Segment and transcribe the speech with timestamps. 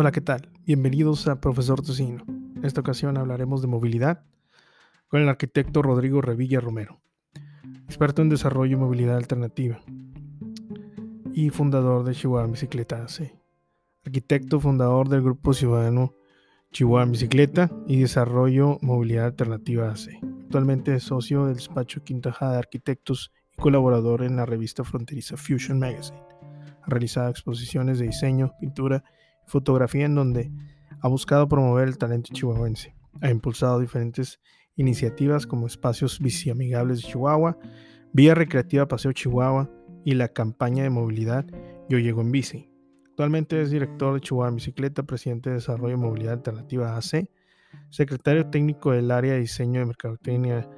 [0.00, 0.48] Hola, ¿qué tal?
[0.64, 2.24] Bienvenidos a Profesor Tocino.
[2.26, 4.24] En esta ocasión hablaremos de movilidad
[5.08, 7.02] con el arquitecto Rodrigo Revilla Romero,
[7.84, 9.82] experto en desarrollo y movilidad alternativa
[11.34, 13.38] y fundador de Chihuahua Bicicleta AC,
[14.06, 16.14] arquitecto fundador del Grupo Ciudadano
[16.72, 20.18] Chihuahua Bicicleta y Desarrollo Movilidad Alternativa AC.
[20.44, 25.78] Actualmente es socio del despacho Quintajada de Arquitectos y colaborador en la revista fronteriza Fusion
[25.78, 26.22] Magazine.
[26.80, 29.19] Ha realizado exposiciones de diseño, pintura y
[29.50, 30.50] fotografía en donde
[31.00, 32.94] ha buscado promover el talento chihuahuense.
[33.20, 34.40] Ha impulsado diferentes
[34.76, 37.58] iniciativas como espacios biciamigables de Chihuahua,
[38.12, 39.70] Vía Recreativa Paseo Chihuahua
[40.04, 41.46] y la campaña de movilidad
[41.88, 42.70] Yo Llego en Bici.
[43.06, 47.28] Actualmente es director de Chihuahua Bicicleta, presidente de Desarrollo y Movilidad Alternativa AC,
[47.90, 50.68] secretario técnico del área de diseño de mercadotecnia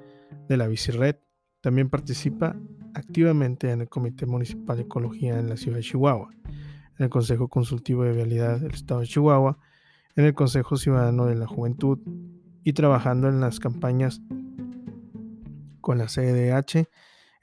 [0.49, 1.16] de la Bicired.
[1.61, 2.57] También participa
[2.95, 6.30] activamente en el Comité Municipal de Ecología en la ciudad de Chihuahua,
[6.98, 9.59] en el Consejo Consultivo de Vialidad del Estado de Chihuahua,
[10.16, 11.99] en el Consejo Ciudadano de la Juventud
[12.65, 14.21] y trabajando en las campañas
[15.80, 16.88] con la CDH,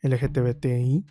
[0.01, 1.05] LGTBTI,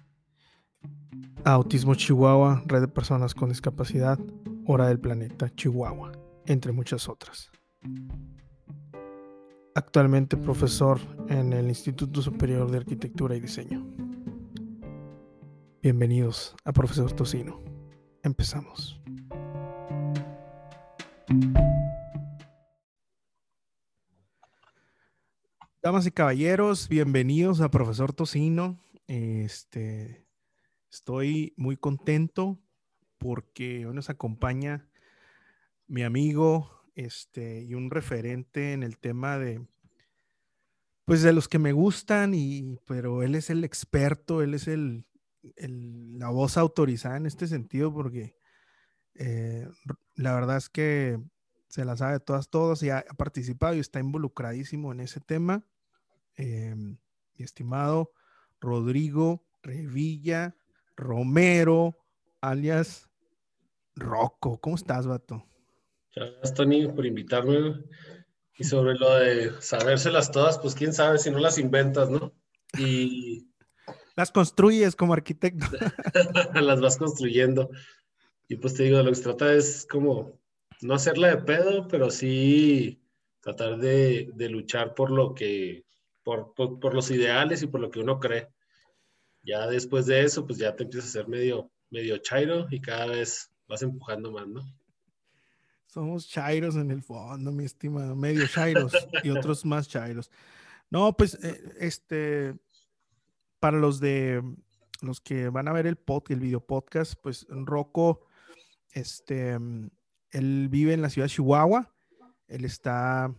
[1.45, 4.19] Autismo Chihuahua, Red de Personas con Discapacidad,
[4.67, 6.12] Hora del Planeta Chihuahua,
[6.47, 7.50] entre muchas otras.
[9.75, 13.86] Actualmente profesor en el Instituto Superior de Arquitectura y Diseño.
[15.80, 17.67] Bienvenidos a Profesor Tocino.
[18.22, 19.00] Empezamos.
[25.80, 28.78] Damas y caballeros, bienvenidos a Profesor Tocino.
[29.06, 30.27] Este,
[30.91, 32.58] estoy muy contento
[33.19, 34.89] porque hoy nos acompaña
[35.86, 39.64] mi amigo este, y un referente en el tema de,
[41.05, 45.05] pues de los que me gustan, y, pero él es el experto, él es el,
[45.42, 48.36] la voz autorizada en este sentido porque
[49.14, 49.68] eh,
[50.14, 51.18] la verdad es que
[51.68, 55.64] se la sabe todas, todas y ha, participado y está involucradísimo en ese tema.
[56.36, 58.13] Eh, mi estimado
[58.61, 60.57] Rodrigo Revilla
[60.96, 61.96] Romero,
[62.40, 63.08] alias
[63.95, 64.58] Rocco.
[64.61, 65.45] ¿Cómo estás, vato?
[66.14, 67.84] Gracias, Tony, por invitarme.
[68.57, 72.33] Y sobre lo de sabérselas todas, pues quién sabe si no las inventas, ¿no?
[72.77, 73.48] Y...
[74.18, 75.64] Las construyes como arquitecto.
[76.61, 77.70] las vas construyendo.
[78.48, 80.40] Y pues te digo, lo que se trata es como
[80.80, 83.01] no hacerla de pedo, pero sí
[83.40, 85.84] tratar de, luchar por lo que,
[86.24, 88.48] por, por, los ideales y por lo que uno cree.
[89.45, 93.07] Ya después de eso, pues ya te empiezas a ser medio, medio chairo y cada
[93.07, 94.62] vez vas empujando más, ¿no?
[95.86, 98.92] Somos chairos en el fondo, mi estimado, medio chairos
[99.23, 100.28] y otros más chairos.
[100.90, 102.57] No, pues, eh, este,
[103.61, 104.42] para los de
[105.01, 108.27] los que van a ver el podcast, el video podcast, pues Rocco,
[108.92, 109.58] este,
[110.30, 111.95] él vive en la ciudad de Chihuahua.
[112.48, 113.35] Él está,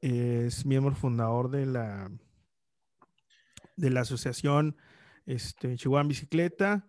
[0.00, 2.10] es miembro fundador de la,
[3.76, 4.76] de la asociación,
[5.26, 6.86] este, Chihuahua en Bicicleta.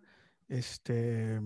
[0.48, 1.40] Este,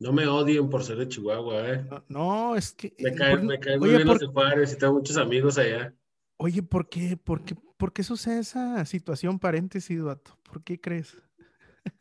[0.00, 1.88] no me odien por ser de Chihuahua, ¿eh?
[2.08, 2.94] No, es que.
[2.98, 5.94] Me cae, me cae muy bien los de Juárez y tengo muchos amigos allá.
[6.44, 10.38] Oye, ¿por qué, por qué, por qué sucede esa situación, paréntesis, Duato?
[10.42, 11.16] ¿Por qué crees?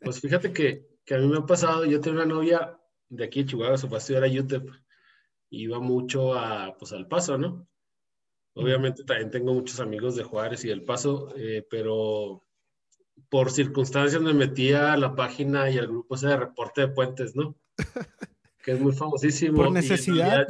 [0.01, 2.77] Pues fíjate que, que, a mí me ha pasado, yo tengo una novia
[3.07, 4.69] de aquí de Chihuahua, su pastor era UTEP,
[5.49, 7.69] iba mucho a, pues, al Paso, ¿no?
[8.53, 12.45] Obviamente también tengo muchos amigos de Juárez y del Paso, eh, pero
[13.29, 17.33] por circunstancias me metí a la página y al grupo ese de reporte de puentes,
[17.33, 17.55] ¿no?
[18.63, 19.57] que es muy famosísimo.
[19.57, 20.47] Por necesidad.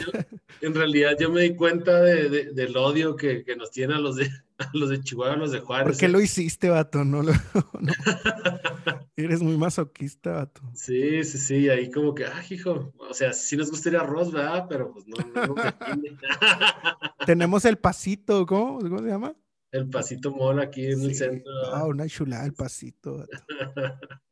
[0.62, 4.16] En realidad, yo, me di cuenta de, del odio que, que, nos tienen a los
[4.16, 4.30] de,
[4.60, 5.88] a los de Chihuahua, a los de Juárez.
[5.88, 7.04] ¿Por qué lo hiciste, vato?
[7.04, 7.34] No, lo,
[9.18, 10.62] Eres muy masoquista, vato.
[10.76, 14.68] Sí, sí, sí, ahí como que, ah, hijo, o sea, sí nos gustaría arroz, ¿verdad?
[14.70, 15.56] Pero pues no, no,
[17.26, 18.78] Tenemos el pasito, ¿cómo?
[18.78, 19.36] ¿Cómo se llama?
[19.72, 21.52] El pasito mola aquí en el centro.
[21.74, 23.18] Ah, una chulada el pasito.
[23.18, 23.38] Vato.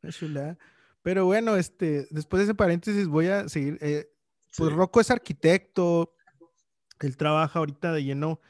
[0.02, 0.58] Una chulada.
[1.02, 3.78] Pero bueno, este, después de ese paréntesis voy a seguir.
[3.80, 4.08] Eh,
[4.56, 6.14] pues Rocco es arquitecto,
[7.00, 8.40] él trabaja ahorita de lleno,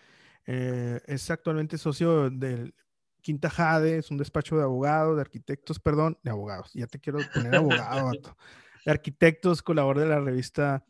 [0.47, 2.75] eh, es actualmente socio del
[3.21, 7.21] Quinta Jade, es un despacho de abogados, de arquitectos, perdón, de abogados, ya te quiero
[7.33, 8.11] poner abogado,
[8.85, 10.85] de arquitectos, colaborador de la revista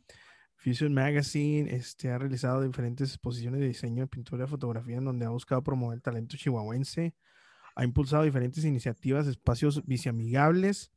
[0.56, 5.26] Fusion Magazine, este, ha realizado diferentes exposiciones de diseño, de pintura, de fotografía, en donde
[5.26, 7.14] ha buscado promover el talento chihuahuense,
[7.75, 10.91] ha impulsado diferentes iniciativas, espacios biciamigables,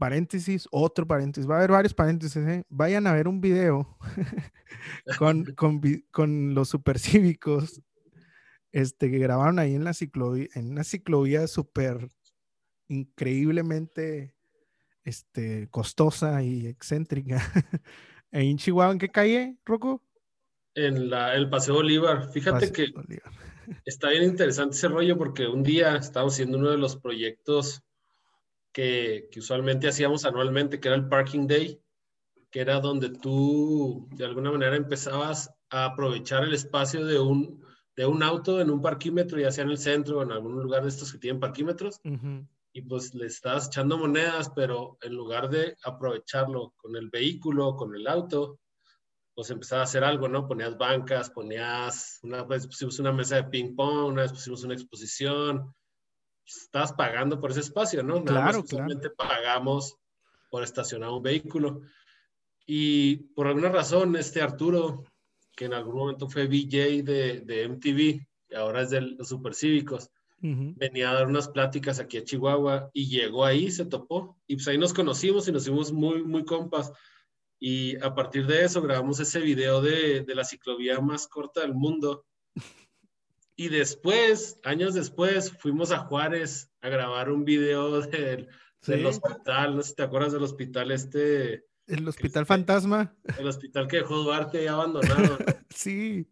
[0.00, 2.64] paréntesis, otro paréntesis, va a haber varios paréntesis, ¿eh?
[2.70, 3.98] vayan a ver un video
[5.18, 5.44] con,
[6.10, 7.82] con, los supercívicos
[8.72, 12.08] este, que grabaron ahí en la ciclovía, en una ciclovía súper
[12.88, 14.34] increíblemente
[15.04, 17.40] este, costosa y excéntrica
[18.32, 20.02] ¿En Chihuahua en qué calle, Rocco?
[20.74, 22.30] En la, el Paseo Bolívar.
[22.30, 22.92] Fíjate que
[23.84, 27.82] está bien interesante ese rollo porque un día estábamos haciendo uno de los proyectos
[28.72, 31.80] que, que, usualmente hacíamos anualmente, que era el Parking Day,
[32.50, 37.64] que era donde tú de alguna manera empezabas a aprovechar el espacio de un,
[37.96, 40.82] de un auto en un parquímetro, ya sea en el centro o en algún lugar
[40.82, 42.00] de estos que tienen parquímetros,
[42.72, 47.94] y pues le estabas echando monedas, pero en lugar de aprovecharlo con el vehículo, con
[47.94, 48.60] el auto,
[49.34, 50.46] pues empezaba a hacer algo, ¿no?
[50.46, 54.74] Ponías bancas, ponías, una vez pusimos una mesa de ping pong, una vez pusimos una
[54.74, 55.74] exposición,
[56.56, 58.20] estás pagando por ese espacio, ¿no?
[58.20, 59.14] Nada claro, más claro.
[59.16, 59.96] pagamos
[60.50, 61.82] por estacionar un vehículo.
[62.66, 65.04] Y por alguna razón, este Arturo,
[65.56, 70.10] que en algún momento fue VJ de, de MTV, y ahora es de los Supercívicos,
[70.42, 74.38] venía a dar unas pláticas aquí a Chihuahua y llegó ahí, se topó.
[74.46, 76.92] Y pues ahí nos conocimos y nos hicimos muy, muy compas.
[77.58, 81.74] Y a partir de eso grabamos ese video de, de la ciclovía más corta del
[81.74, 82.24] mundo.
[83.60, 88.48] Y después, años después, fuimos a Juárez a grabar un video del,
[88.86, 91.66] del hospital, no sé si te acuerdas del hospital este.
[91.86, 93.14] El hospital fantasma.
[93.38, 95.36] El hospital que dejó Duarte abandonado.
[95.68, 96.26] sí.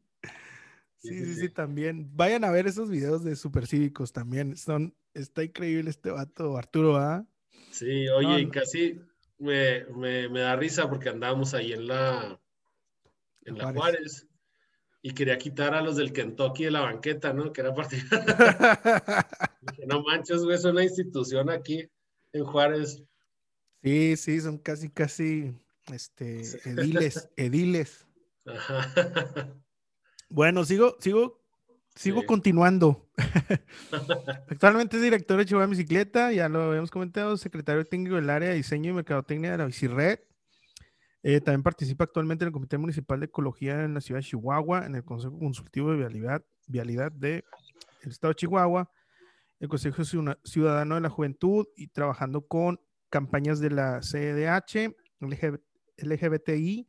[0.97, 2.09] Sí, sí, sí, también.
[2.17, 4.57] Vayan a ver esos videos de Supercívicos también.
[4.57, 7.27] Son, está increíble este vato, Arturo, ¿ah?
[7.71, 9.03] Sí, oye, y casi
[9.37, 12.41] me, me, me, da risa porque andábamos ahí en la,
[13.45, 14.28] en la Juárez.
[15.03, 17.53] Y quería quitar a los del Kentucky de la banqueta, ¿no?
[17.53, 18.05] Que era partido.
[19.87, 21.89] no manches, güey, es una institución aquí
[22.33, 23.03] en Juárez.
[23.83, 25.55] Sí, sí, son casi, casi,
[25.93, 28.07] este, ediles, ediles.
[28.45, 29.55] Ajá.
[30.29, 31.41] Bueno, sigo, sigo,
[31.95, 33.09] sigo continuando.
[34.49, 38.57] Actualmente es director de Chihuahua Bicicleta, ya lo habíamos comentado, secretario técnico del área de
[38.57, 40.21] diseño y mercadotecnia de la Bicired.
[41.23, 44.87] Eh, también participa actualmente en el Comité Municipal de Ecología en la ciudad de Chihuahua,
[44.87, 47.45] en el Consejo Consultivo de Vialidad, Vialidad del
[48.03, 48.91] Estado de Chihuahua,
[49.59, 52.81] el Consejo Ciudadano de la Juventud y trabajando con
[53.11, 54.95] campañas de la CDH,
[55.97, 56.89] LGBTI,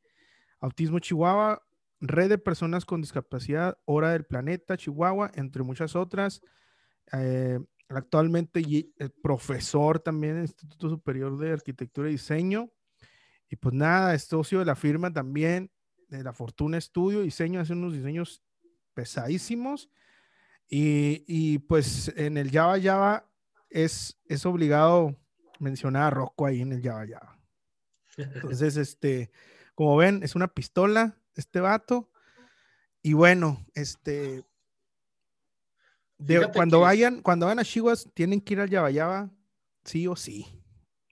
[0.59, 1.63] Autismo Chihuahua,
[2.01, 6.41] Red de Personas con Discapacidad, Hora del Planeta, Chihuahua, entre muchas otras.
[7.13, 7.59] Eh,
[7.89, 8.61] actualmente
[9.23, 12.69] profesor también en el Instituto Superior de Arquitectura y Diseño.
[13.49, 15.71] Y pues nada, es socio de la firma también
[16.07, 18.41] de la Fortuna Estudio Diseño, hace unos diseños
[18.93, 19.89] pesadísimos.
[20.67, 23.29] Y, y, pues en el Java Java
[23.69, 25.15] es, es obligado
[25.59, 27.39] mencionar a Rocco ahí en el Java Java.
[28.17, 29.31] Entonces, este,
[29.73, 32.11] como ven, es una pistola este vato.
[33.01, 34.43] Y bueno, este.
[36.17, 39.31] De, cuando vayan, cuando vayan a Chihuahua, tienen que ir al Yabayaba,
[39.85, 40.45] sí o sí.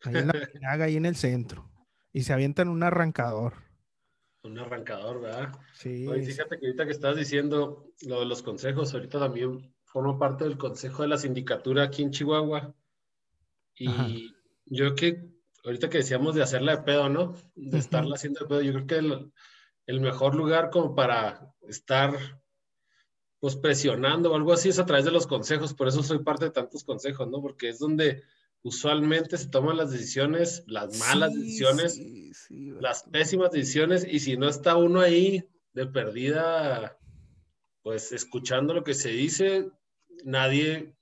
[0.03, 0.33] Ahí en la
[0.83, 1.71] ahí en el centro.
[2.17, 3.53] Y se avientan un arrancador.
[4.41, 5.51] Un arrancador, ¿verdad?
[5.75, 6.07] Sí.
[6.25, 10.57] fíjate que ahorita que estás diciendo lo de los consejos, ahorita también formo parte del
[10.57, 12.73] consejo de la sindicatura aquí en Chihuahua.
[13.75, 14.33] Y
[14.65, 15.29] yo creo que
[15.63, 17.35] ahorita que decíamos de hacerla de pedo, ¿no?
[17.53, 19.31] De estarla haciendo de pedo, yo creo que el,
[19.85, 22.17] el mejor lugar como para estar
[23.39, 26.45] pues presionando o algo así es a través de los consejos, por eso soy parte
[26.45, 27.43] de tantos consejos, ¿no?
[27.43, 28.23] Porque es donde
[28.67, 32.01] usualmente se toman las decisiones, las malas decisiones,
[32.49, 36.97] las pésimas decisiones, y si no está uno ahí de perdida,
[37.81, 39.71] pues escuchando lo que se dice,
[40.25, 40.93] nadie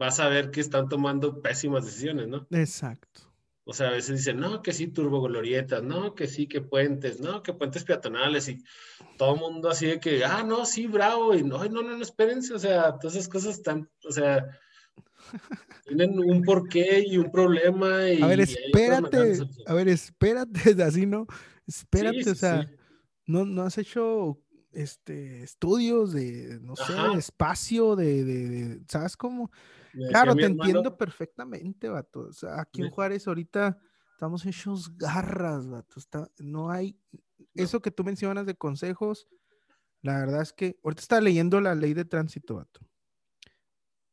[0.00, 2.46] va a saber que están tomando pésimas decisiones, ¿no?
[2.50, 3.22] Exacto.
[3.64, 7.42] O sea, a veces dicen, no, que sí, turboglorietas, no, que sí, que puentes, no,
[7.42, 8.62] que puentes peatonales, y
[9.16, 12.02] todo el mundo así de que, ah, no, sí, bravo, y no, no, no, no,
[12.02, 14.46] espérense, o sea, todas esas cosas están, o sea,
[15.86, 18.08] tienen un porqué y un problema.
[18.10, 21.26] Y, a ver, espérate, a ver, espérate, así, ¿no?
[21.66, 22.70] Espérate, o sea,
[23.26, 24.40] No, no has hecho
[24.72, 29.50] este, estudios de, no sé, espacio, de, de, ¿sabes cómo?
[30.10, 32.20] Claro, te entiendo perfectamente, vato.
[32.20, 33.78] O sea, aquí en Juárez ahorita
[34.12, 35.98] estamos hechos garras, vato.
[35.98, 36.98] Está, no hay,
[37.54, 39.26] eso que tú mencionas de consejos,
[40.02, 42.80] la verdad es que ahorita está leyendo la ley de tránsito, vato.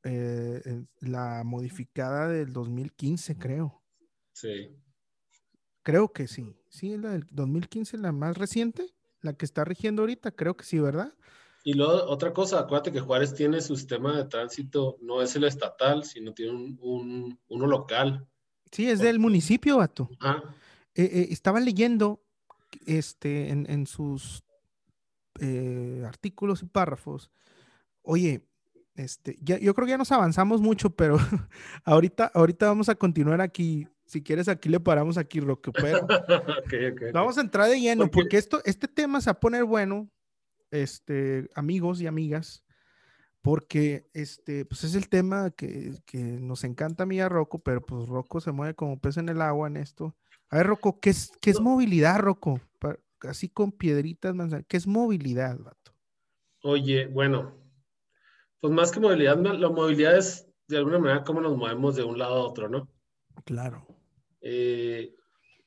[0.03, 3.81] Eh, la modificada del 2015, creo.
[4.33, 4.75] Sí.
[5.81, 6.55] Creo que sí.
[6.69, 10.79] Sí, la del 2015, la más reciente, la que está rigiendo ahorita, creo que sí,
[10.79, 11.13] ¿verdad?
[11.63, 15.45] Y luego, otra cosa, acuérdate que Juárez tiene su sistema de tránsito, no es el
[15.45, 18.27] estatal, sino tiene un, uno local.
[18.71, 20.09] Sí, es del municipio, vato.
[20.19, 20.43] Ah.
[20.93, 22.21] estaba leyendo
[22.85, 24.43] este, en, sus
[25.39, 27.31] eh, artículos y párrafos.
[28.01, 28.45] Oye,
[28.95, 31.17] este, ya, yo creo que ya nos avanzamos mucho, pero
[31.83, 35.71] ahorita, ahorita vamos a continuar aquí Si quieres, aquí le paramos aquí, Roque.
[35.71, 36.05] Pero
[37.13, 40.09] vamos a entrar de lleno, porque esto, este tema se va a poner bueno,
[40.69, 42.63] este, amigos y amigas,
[43.41, 47.81] porque este, pues es el tema que, que nos encanta a mí a Rocco, pero
[47.81, 50.15] pues Rocco se mueve como pez en el agua en esto.
[50.49, 52.61] A ver, Rocco, ¿qué es, qué es movilidad, Rocco?
[53.21, 54.35] Así con piedritas,
[54.67, 55.95] ¿qué es movilidad, vato?
[56.61, 57.62] Oye, bueno,
[58.63, 62.17] pues más que movilidad, la movilidad es de alguna manera cómo nos movemos de un
[62.17, 62.87] lado a otro, ¿no?
[63.43, 63.85] Claro.
[64.39, 65.13] Eh,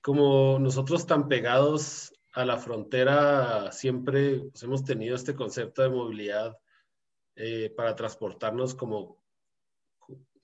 [0.00, 6.57] como nosotros tan pegados a la frontera, siempre pues, hemos tenido este concepto de movilidad
[7.35, 9.23] eh, para transportarnos como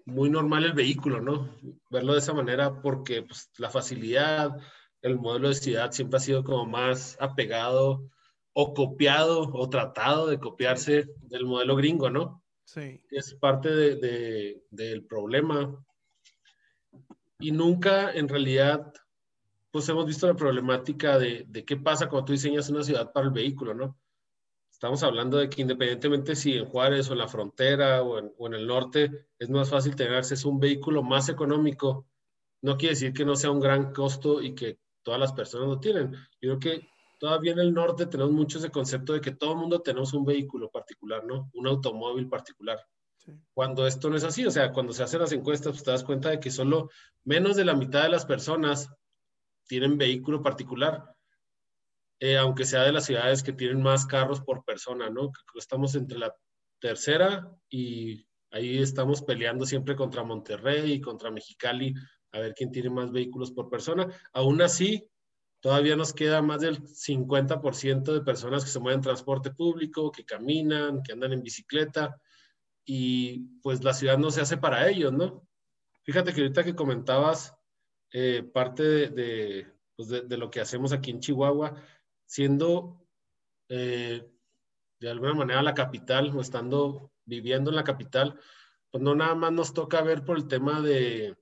[0.05, 1.49] muy normal el vehículo, ¿no?
[1.89, 4.59] Verlo de esa manera porque pues, la facilidad,
[5.01, 8.11] el modelo de ciudad siempre ha sido como más apegado
[8.53, 12.42] o copiado o tratado de copiarse del modelo gringo, ¿no?
[12.65, 13.01] Sí.
[13.11, 15.85] Es parte de, del problema
[17.39, 18.93] y nunca en realidad
[19.71, 23.27] pues hemos visto la problemática de, de, qué pasa cuando tú diseñas una ciudad para
[23.27, 23.99] el vehículo, ¿no?
[24.71, 28.47] Estamos hablando de que independientemente si en Juárez o en la frontera o en, o
[28.49, 32.07] en el norte es más fácil tener acceso a un vehículo más económico,
[32.63, 35.81] no quiere decir que no sea un gran costo y que todas las personas lo
[35.81, 36.13] tienen.
[36.41, 36.89] Yo creo que
[37.23, 40.25] todavía en el norte tenemos mucho ese concepto de que todo el mundo tenemos un
[40.25, 41.53] vehículo particular, ¿no?
[41.55, 42.85] Un automóvil particular.
[43.55, 46.03] Cuando esto no es así, o sea, cuando se hacen las encuestas, pues te das
[46.03, 46.91] cuenta de que solo
[47.23, 48.89] menos de la mitad de las personas
[49.69, 51.15] tienen vehículo particular,
[52.19, 55.31] eh, aunque sea de las ciudades que tienen más carros por persona, ¿no?
[55.55, 56.35] Estamos entre la
[56.81, 61.95] tercera y ahí estamos peleando siempre contra Monterrey y contra Mexicali
[62.33, 64.09] a ver quién tiene más vehículos por persona.
[64.33, 65.09] Aún así,
[65.63, 70.25] todavía nos queda más del 50% de personas que se mueven en transporte público, que
[70.25, 72.21] caminan, que andan en bicicleta
[72.85, 75.47] y pues la ciudad no se hace para ellos, ¿no?
[76.03, 77.55] Fíjate que ahorita que comentabas
[78.11, 79.09] eh, parte
[79.97, 81.77] pues, de, de, lo que hacemos aquí en Chihuahua,
[82.27, 83.07] siendo
[83.69, 84.29] eh,
[84.99, 88.37] de alguna manera la capital o estando viviendo en la capital,
[88.91, 91.37] pues no nada más nos toca ver por el tema de,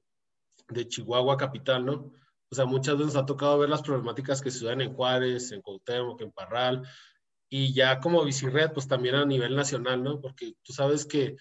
[0.68, 2.12] de Chihuahua capital, ¿no?
[2.50, 5.52] O sea, muchas veces nos ha tocado ver las problemáticas que se dan en Juárez,
[5.52, 6.82] en Cuauhtémoc, en Parral,
[7.48, 10.20] y ya como bicirred, pues también a nivel nacional, ¿no?
[10.20, 11.36] Porque tú sabes que,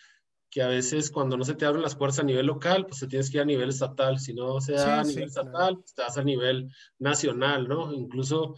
[0.49, 3.07] que, a veces cuando no se te abren las puertas a nivel local, pues te
[3.07, 4.19] tienes que ir a nivel estatal.
[4.19, 7.93] Si no se da a nivel estatal, pues te vas a nivel nacional, ¿no?
[7.93, 8.55] Incluso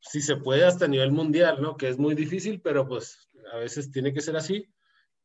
[0.00, 1.76] si se puede hasta a nivel mundial, ¿no?
[1.76, 4.66] Que es muy difícil, pero pues a veces tiene que ser así.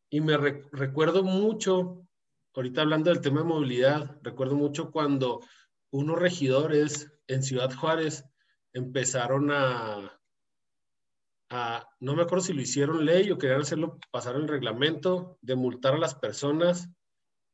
[0.09, 2.05] Y me recuerdo mucho,
[2.53, 5.39] ahorita hablando del tema de movilidad, recuerdo mucho cuando
[5.91, 8.25] unos regidores en Ciudad Juárez
[8.73, 10.17] empezaron a,
[11.99, 15.95] no me acuerdo si lo hicieron ley o querían hacerlo pasar el reglamento de multar
[15.95, 16.89] a las personas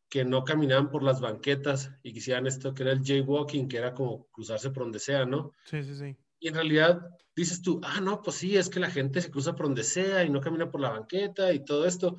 [0.09, 3.93] que no caminaban por las banquetas y quisieran esto que era el jaywalking, que era
[3.93, 5.51] como cruzarse por donde sea, ¿no?
[5.65, 6.15] Sí, sí, sí.
[6.39, 7.01] Y en realidad
[7.35, 10.23] dices tú, ah, no, pues sí, es que la gente se cruza por donde sea
[10.23, 12.17] y no camina por la banqueta y todo esto,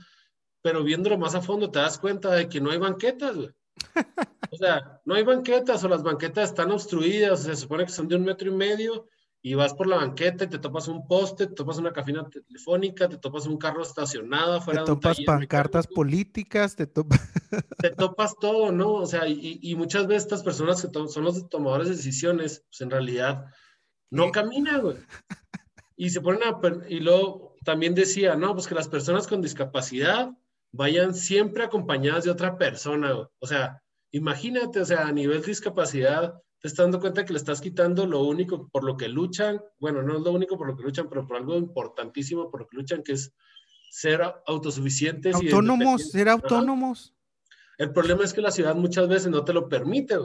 [0.61, 3.51] pero viéndolo más a fondo te das cuenta de que no hay banquetas, güey.
[4.51, 8.17] O sea, no hay banquetas o las banquetas están obstruidas, se supone que son de
[8.17, 9.07] un metro y medio
[9.41, 13.09] y vas por la banqueta y te topas un poste, te topas una cabina telefónica,
[13.09, 14.85] te topas un carro estacionado afuera.
[14.85, 17.21] Te topas pancartas políticas, te topas...
[17.79, 18.93] Te topas todo, ¿no?
[18.95, 22.81] O sea, y, y muchas veces estas personas que son los tomadores de decisiones, pues
[22.83, 23.47] en realidad
[24.11, 24.97] no caminan, güey.
[25.97, 26.61] Y se ponen a...
[26.89, 30.31] Y luego también decía, no, pues que las personas con discapacidad
[30.73, 33.27] vayan siempre acompañadas de otra persona, güey.
[33.39, 37.39] O sea, imagínate, o sea, a nivel de discapacidad te estás dando cuenta que le
[37.39, 40.77] estás quitando lo único por lo que luchan, bueno, no es lo único por lo
[40.77, 43.33] que luchan, pero por algo importantísimo por lo que luchan, que es
[43.91, 45.35] ser autosuficientes.
[45.35, 47.15] Autónomos, ser autónomos.
[47.79, 50.17] El problema es que la ciudad muchas veces no te lo permite,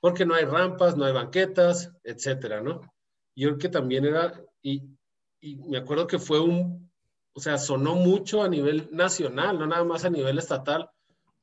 [0.00, 2.80] porque no hay rampas, no hay banquetas, etcétera, ¿no?
[3.36, 4.82] Yo creo que también era, y,
[5.40, 6.90] y me acuerdo que fue un,
[7.32, 10.90] o sea, sonó mucho a nivel nacional, no nada más a nivel estatal,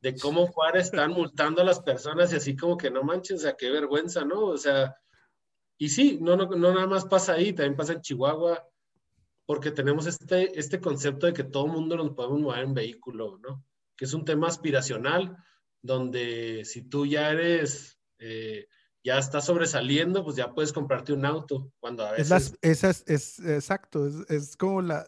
[0.03, 3.41] de cómo Juárez están multando a las personas y así como que no manches, o
[3.41, 4.47] sea, qué vergüenza, ¿no?
[4.47, 4.97] O sea,
[5.77, 8.67] y sí, no, no, no nada más pasa ahí, también pasa en Chihuahua,
[9.45, 13.65] porque tenemos este, este concepto de que todo mundo nos podemos mover en vehículo, ¿no?
[13.95, 15.37] Que es un tema aspiracional,
[15.81, 18.67] donde si tú ya eres, eh,
[19.05, 22.57] ya estás sobresaliendo, pues ya puedes comprarte un auto, cuando a veces...
[22.61, 25.07] Es, es, es, exacto, es, es, como la,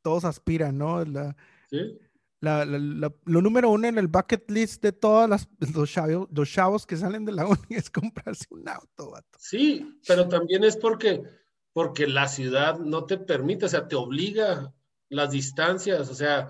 [0.00, 1.04] todos aspiran, ¿no?
[1.04, 1.36] La,
[1.68, 1.98] ¿Sí?
[2.40, 5.28] La, la, lo número uno en el bucket list de todos
[5.74, 9.12] los, chavos, los chavos que salen de la uni es comprarse un auto.
[9.38, 11.22] Sí, pero también es porque,
[11.72, 14.72] porque la ciudad no te permite, o sea, te obliga
[15.08, 16.48] las distancias, o sea,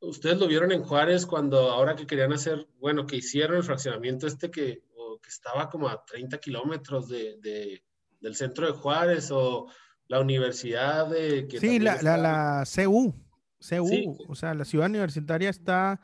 [0.00, 4.26] ustedes lo vieron en Juárez cuando ahora que querían hacer, bueno, que hicieron el fraccionamiento
[4.26, 4.82] este que,
[5.22, 7.82] que estaba como a 30 kilómetros de, de,
[8.20, 9.66] del centro de Juárez o
[10.08, 11.48] la universidad de...
[11.48, 13.14] Que sí, la, la, la, CU,
[13.68, 16.00] CU, o sea, la ciudad universitaria está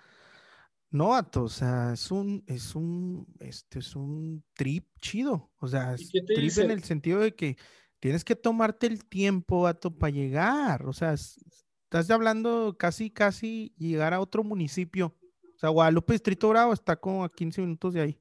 [0.90, 6.10] novato, o sea, es un, es un, este es un trip chido, o sea, es
[6.10, 7.56] trip en el sentido de que
[7.98, 14.12] tienes que tomarte el tiempo, vato, para llegar, o sea, estás hablando casi, casi llegar
[14.12, 15.16] a otro municipio,
[15.54, 18.20] o sea, Guadalupe Distrito Bravo está como a 15 minutos de ahí,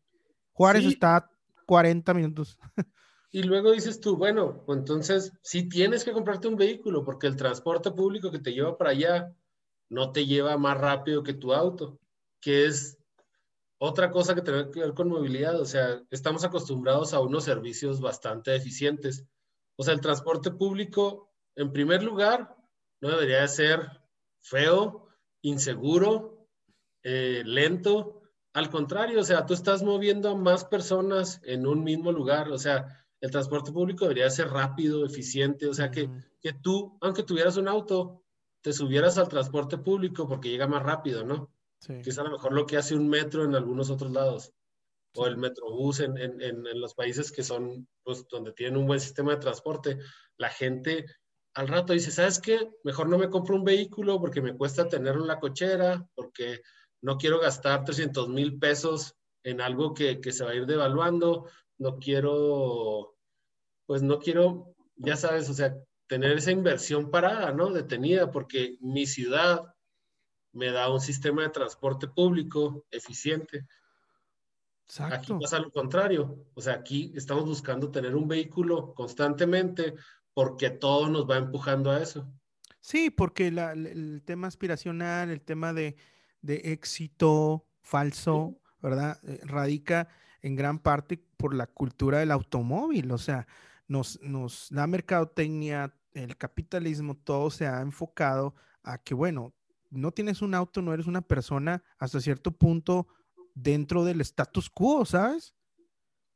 [0.53, 1.29] Juárez está a
[1.65, 2.57] 40 minutos.
[3.31, 7.37] Y luego dices tú, bueno, pues entonces sí tienes que comprarte un vehículo porque el
[7.37, 9.33] transporte público que te lleva para allá
[9.89, 12.01] no te lleva más rápido que tu auto
[12.41, 12.97] que es
[13.77, 15.59] otra cosa que tiene que ver con movilidad.
[15.61, 19.25] O sea, estamos acostumbrados a unos servicios bastante eficientes.
[19.77, 22.55] O sea, el transporte público, en primer lugar,
[22.99, 24.01] no debería de ser
[24.39, 25.07] feo,
[25.41, 26.47] inseguro,
[27.03, 28.21] eh, lento.
[28.53, 32.51] Al contrario, o sea, tú estás moviendo a más personas en un mismo lugar.
[32.51, 35.67] O sea, el transporte público debería ser rápido, eficiente.
[35.67, 36.09] O sea, que,
[36.41, 38.23] que tú, aunque tuvieras un auto,
[38.61, 41.51] te subieras al transporte público porque llega más rápido, ¿no?
[41.87, 44.53] que es a lo mejor lo que hace un metro en algunos otros lados,
[45.15, 48.99] o el metrobús en, en, en, los países que son, pues, donde tienen un buen
[48.99, 49.97] sistema de transporte,
[50.37, 51.05] la gente
[51.53, 52.69] al rato dice, ¿sabes qué?
[52.83, 56.61] Mejor no me compro un vehículo porque me cuesta tenerlo en la cochera, porque
[57.01, 61.49] no quiero gastar 300 mil pesos en algo que, que se va a ir devaluando,
[61.81, 63.17] no quiero,
[63.87, 65.75] pues no quiero, ya sabes, o sea,
[66.07, 67.71] tener esa inversión parada, ¿no?
[67.71, 69.73] Detenida, porque mi ciudad
[70.53, 73.65] me da un sistema de transporte público eficiente.
[74.85, 75.15] Exacto.
[75.15, 76.45] Aquí pasa lo contrario.
[76.53, 79.95] O sea, aquí estamos buscando tener un vehículo constantemente
[80.33, 82.31] porque todo nos va empujando a eso.
[82.79, 85.95] Sí, porque el tema aspiracional, el tema de,
[86.43, 89.17] éxito falso, ¿verdad?
[89.23, 90.09] Eh, radica
[90.41, 93.11] en gran parte por la cultura del automóvil.
[93.11, 93.47] O sea,
[93.87, 99.53] nos, nos, la mercadotecnia, el capitalismo, todo se ha enfocado a que, bueno,
[99.89, 103.07] no tienes un auto, no eres una persona hasta cierto punto
[103.55, 105.55] dentro del status quo, ¿sabes?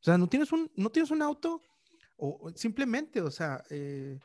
[0.02, 1.62] O sea, no tienes un, no tienes un auto
[2.18, 4.20] o, simplemente, o sea, eh,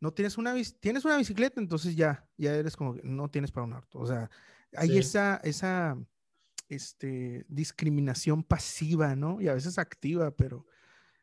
[0.00, 3.66] no tienes una, tienes una bicicleta, entonces ya, ya eres como que no tienes para
[3.66, 3.98] un auto.
[3.98, 4.30] O sea,
[4.76, 5.96] hay esa, esa,
[6.74, 9.40] este, discriminación pasiva, ¿no?
[9.40, 10.66] Y a veces activa, pero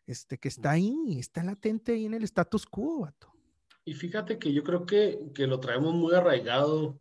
[0.05, 3.31] este, que está ahí, está latente ahí en el status quo, vato.
[3.85, 6.99] Y fíjate que yo creo que, que lo traemos muy arraigado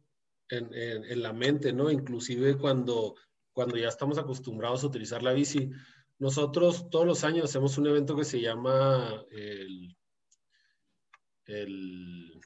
[0.49, 1.91] en, en, la mente, ¿no?
[1.91, 3.15] Inclusive cuando,
[3.53, 5.71] cuando ya estamos acostumbrados a utilizar la bici.
[6.19, 9.97] Nosotros todos los años hacemos un evento que se llama el,
[11.47, 12.41] el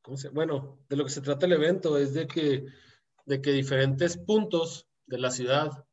[0.00, 2.66] ¿cómo se, bueno, de lo que se trata el evento es de que,
[3.26, 5.86] de que diferentes puntos de la ciudad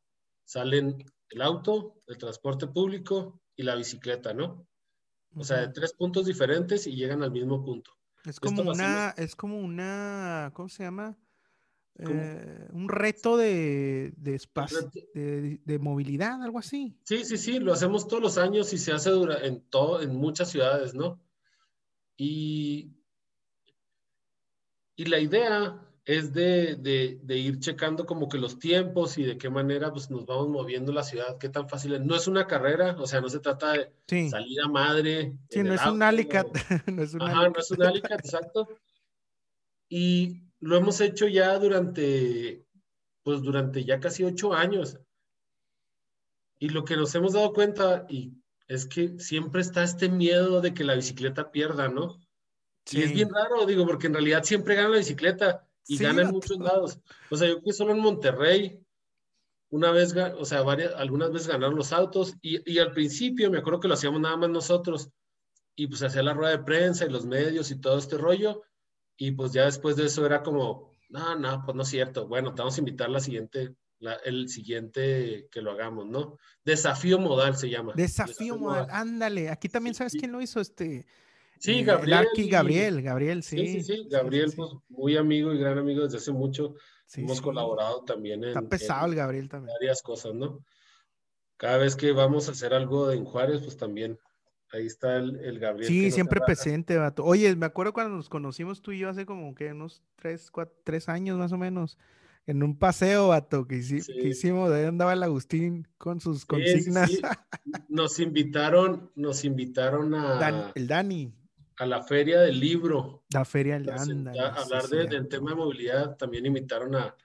[0.44, 4.66] salen el auto, el transporte público y la bicicleta, ¿no?
[5.34, 7.90] O sea, de tres puntos diferentes y llegan al mismo punto.
[8.24, 11.16] Es como una, es como una, ¿cómo se llama?
[11.98, 16.96] Eh, un reto de, de espacio, de, de, movilidad, algo así.
[17.04, 19.10] Sí, sí, sí, lo hacemos todos los años y se hace
[19.42, 21.20] en, todo, en muchas ciudades, ¿no?
[22.16, 22.92] Y,
[24.96, 29.38] y la idea es de, de, de, ir checando como que los tiempos y de
[29.38, 32.00] qué manera pues, nos vamos moviendo la ciudad, qué tan fácil es.
[32.00, 35.38] No es una carrera, o sea, no se trata de salir a madre.
[35.48, 36.48] Sí, no es, un alicat.
[36.86, 38.68] no es un Ajá, no es un alicat, exacto.
[39.88, 42.64] Y lo hemos hecho ya durante,
[43.22, 44.98] pues durante ya casi ocho años.
[46.58, 48.32] Y lo que nos hemos dado cuenta y
[48.66, 52.20] es que siempre está este miedo de que la bicicleta pierda, ¿no?
[52.86, 52.98] Sí.
[52.98, 56.30] Y es bien raro, digo, porque en realidad siempre gana la bicicleta y gana en
[56.30, 56.98] muchos lados.
[57.30, 58.80] O sea, yo creo que solo en Monterrey,
[59.70, 63.58] una vez, o sea, varias, algunas veces ganaron los autos y, y, al principio me
[63.58, 65.08] acuerdo que lo hacíamos nada más nosotros
[65.74, 68.62] y pues hacía la rueda de prensa y los medios y todo este rollo
[69.16, 72.54] y pues ya después de eso era como, no, no, pues no es cierto, bueno,
[72.54, 76.38] te vamos a invitar la siguiente, la, el siguiente que lo hagamos, ¿no?
[76.64, 77.92] Desafío modal se llama.
[77.94, 81.06] Desafío, modal, ándale, aquí también sabes quién lo hizo, este,
[81.62, 82.26] Sí, eh, Gabriel.
[82.50, 83.56] Gabriel, Gabriel, sí.
[83.56, 86.74] Sí, sí, Gabriel, pues muy amigo y gran amigo desde hace mucho.
[87.14, 88.48] Hemos colaborado también en.
[88.48, 89.72] Está pesado el Gabriel también.
[89.80, 90.64] Varias cosas, ¿no?
[91.56, 94.18] Cada vez que vamos a hacer algo en Juárez, pues también.
[94.72, 95.86] Ahí está el, Gabriel.
[95.86, 97.24] Sí, siempre presente, vato.
[97.24, 100.74] Oye, me acuerdo cuando nos conocimos tú y yo hace como que unos tres, cuatro,
[100.82, 101.96] tres años más o menos
[102.46, 107.12] en un paseo, vato, que, hicimos, ahí andaba el Agustín con sus consignas.
[107.88, 110.72] nos invitaron, nos invitaron a...
[110.74, 111.32] el Dani
[111.76, 113.24] a la feria del libro.
[113.32, 113.90] La feria del.
[113.90, 116.16] Hablar del tema de movilidad.
[116.16, 117.16] También invitaron a,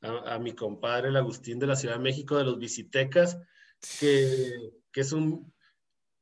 [0.00, 3.38] a, mi compadre, el Agustín de la Ciudad de México, de los Visitecas.
[4.00, 4.52] que,
[4.92, 5.52] que es un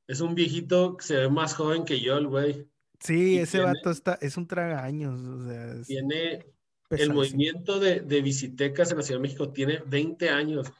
[0.06, 2.68] es un viejito que se ve más joven que yo, el güey.
[3.00, 5.20] Sí, ese vato está, es un tragaños.
[5.20, 6.46] O sea, tiene
[6.90, 10.72] el movimiento de, de visitecas en la Ciudad de México, tiene 20 años.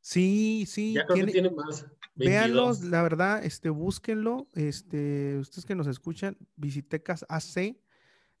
[0.00, 0.94] Sí, sí.
[0.94, 1.86] Ya creo tiene, que tiene más.
[2.16, 4.48] Véanlos, la verdad, este, búsquenlo.
[4.54, 7.76] Este, ustedes que nos escuchan, Visitecas AC,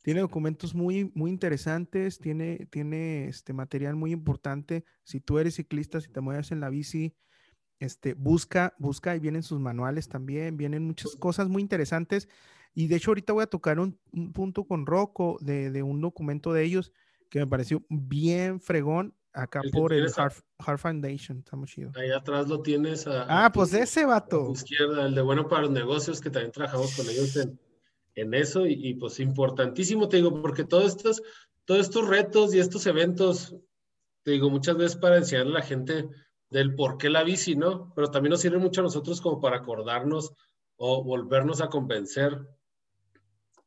[0.02, 4.84] tiene documentos muy, muy interesantes, tiene, tiene este material muy importante.
[5.02, 7.14] Si tú eres ciclista, si te mueves en la bici,
[7.78, 12.28] este, busca, busca y vienen sus manuales también, vienen muchas cosas muy interesantes.
[12.74, 13.98] Y de hecho ahorita voy a tocar un,
[14.32, 16.92] punto con Rocco de, un documento de ellos
[17.30, 21.90] que me pareció bien fregón acá por el Hard, Foundation, está muy chido.
[21.96, 23.06] Ahí atrás lo tienes.
[23.06, 24.52] ah, pues ese vato.
[24.52, 27.58] izquierda, el de Bueno para los Negocios, que también trabajamos con ellos en,
[28.14, 31.22] en eso y, y, pues importantísimo, te digo, porque todos estos,
[31.64, 33.56] todos estos retos y estos eventos,
[34.22, 36.08] te digo, muchas veces para enseñarle a la gente
[36.50, 37.92] del por qué la bici, ¿no?
[37.94, 40.32] Pero también nos sirve mucho a nosotros como para acordarnos
[40.76, 42.38] o volvernos a convencer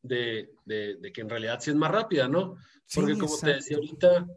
[0.01, 2.55] de, de, que en realidad sí es más rápida, ¿no?
[2.93, 4.27] Porque como te decía ahorita,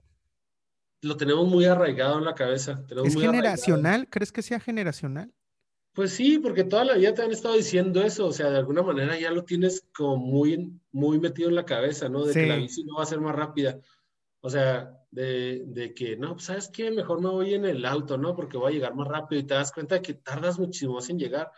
[1.03, 2.85] lo tenemos muy arraigado en la cabeza.
[3.05, 4.09] ¿Es generacional?
[4.09, 5.33] ¿Crees que sea generacional?
[5.93, 8.83] Pues sí, porque toda la vida te han estado diciendo eso, o sea, de alguna
[8.83, 12.25] manera ya lo tienes como muy, muy metido en la cabeza, ¿no?
[12.25, 13.81] De que la bici no va a ser más rápida.
[14.41, 16.91] O sea, de, de, que, no, pues, ¿sabes qué?
[16.91, 18.37] Mejor me voy en el auto, ¿no?
[18.37, 21.11] Porque voy a llegar más rápido y te das cuenta de que tardas muchísimo más
[21.11, 21.51] en llegar.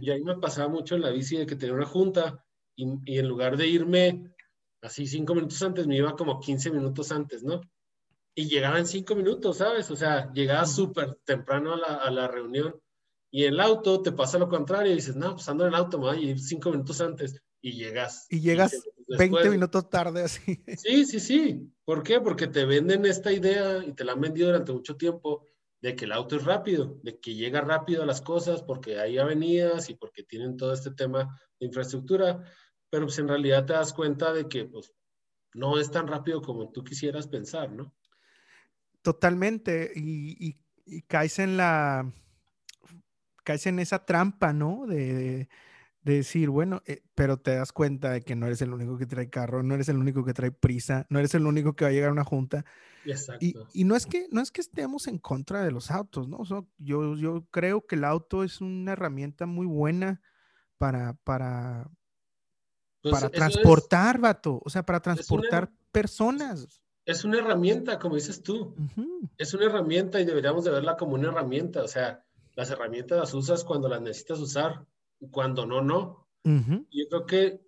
[0.00, 3.18] Y ahí me pasaba mucho en la bici de que tenía una junta y, y,
[3.18, 4.34] en lugar de irme
[4.82, 7.60] así cinco minutos antes, me iba como 15 minutos antes, ¿no?
[8.38, 9.90] Y llegaba en cinco minutos, ¿sabes?
[9.90, 12.78] O sea, llegaba súper temprano a la, a la, reunión
[13.30, 15.98] y el auto te pasa lo contrario y dices, no, pues ando en el auto,
[15.98, 18.26] me voy a ir cinco minutos antes y llegas.
[18.30, 20.62] Y llegas 20 minutos tarde así.
[20.76, 21.72] Sí, sí, sí.
[21.84, 22.20] ¿Por qué?
[22.20, 25.46] Porque te venden esta idea y te la han vendido durante mucho tiempo
[25.80, 29.18] de que el auto es rápido, de que llega rápido a las cosas porque hay
[29.18, 32.44] avenidas y porque tienen todo este tema de infraestructura,
[32.90, 34.92] pero pues en realidad te das cuenta de que pues
[35.54, 37.94] no es tan rápido como tú quisieras pensar, ¿no?
[39.12, 42.12] Totalmente, y, y, caes en la,
[43.44, 44.86] caes en esa trampa, ¿no?
[44.86, 45.48] de
[46.02, 49.30] decir, bueno, eh, pero te das cuenta de que no eres el único que trae
[49.30, 51.92] carro, no eres el único que trae prisa, no eres el único que va a
[51.92, 52.64] llegar a una junta.
[53.38, 56.42] Y, y, no, es que, no es que estemos en contra de los autos, ¿no?
[56.78, 60.20] yo, yo creo que el auto es una herramienta muy buena
[60.78, 61.88] para, para,
[63.02, 66.82] pues para transportar, vato, o sea, para transportar personas.
[67.06, 68.74] Es una herramienta, como dices tú.
[69.38, 71.82] Es una herramienta y deberíamos de verla como una herramienta.
[71.82, 72.22] O sea,
[72.54, 74.84] las herramientas las usas cuando las necesitas usar
[75.30, 76.28] cuando no, no.
[76.44, 77.60] Yo creo que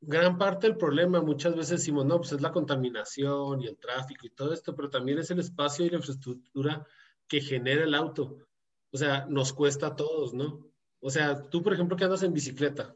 [0.00, 4.26] gran parte del problema muchas veces decimos, no, pues es la contaminación y el tráfico
[4.26, 6.86] y todo esto, pero también es el espacio y la infraestructura
[7.28, 8.38] que genera el auto.
[8.90, 10.66] O sea, nos cuesta a todos, ¿no?
[11.00, 12.94] O sea, tú, por ejemplo, que andas en bicicleta,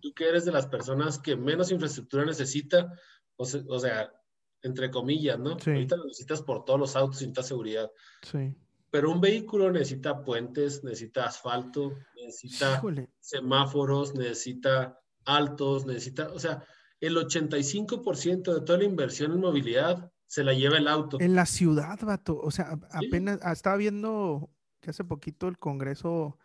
[0.00, 2.92] tú que eres de las personas que menos infraestructura necesita,
[3.36, 4.12] o, sea,
[4.62, 5.50] entre comillas, ¿no?
[5.50, 7.90] Ahorita lo necesitas por todos los autos, necesitas seguridad.
[8.22, 8.54] Sí.
[8.90, 12.82] Pero un vehículo necesita puentes, necesita asfalto, necesita
[13.20, 16.64] semáforos, necesita altos, necesita, o sea,
[17.00, 21.18] el 85% de toda la inversión en movilidad se la lleva el auto.
[21.20, 22.38] En la ciudad, vato.
[22.38, 26.38] O sea, apenas ah, estaba viendo que hace poquito el Congreso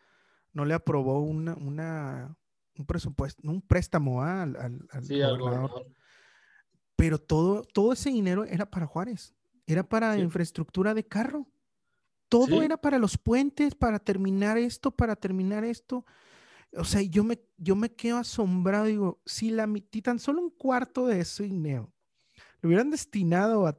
[0.54, 2.38] no le aprobó una, una
[2.78, 4.44] un presupuesto, un préstamo ¿ah?
[4.44, 4.56] al,
[4.92, 5.86] al, sí, gobernador.
[6.96, 9.34] Pero todo, todo ese dinero era para Juárez,
[9.68, 11.48] era para infraestructura de carro.
[12.28, 16.06] Todo era para los puentes, para terminar esto, para terminar esto.
[16.74, 18.86] O sea, yo me, yo me quedo asombrado.
[18.86, 21.94] Digo, si la mitad, tan solo un cuarto de ese dinero
[22.62, 23.78] lo hubieran destinado, a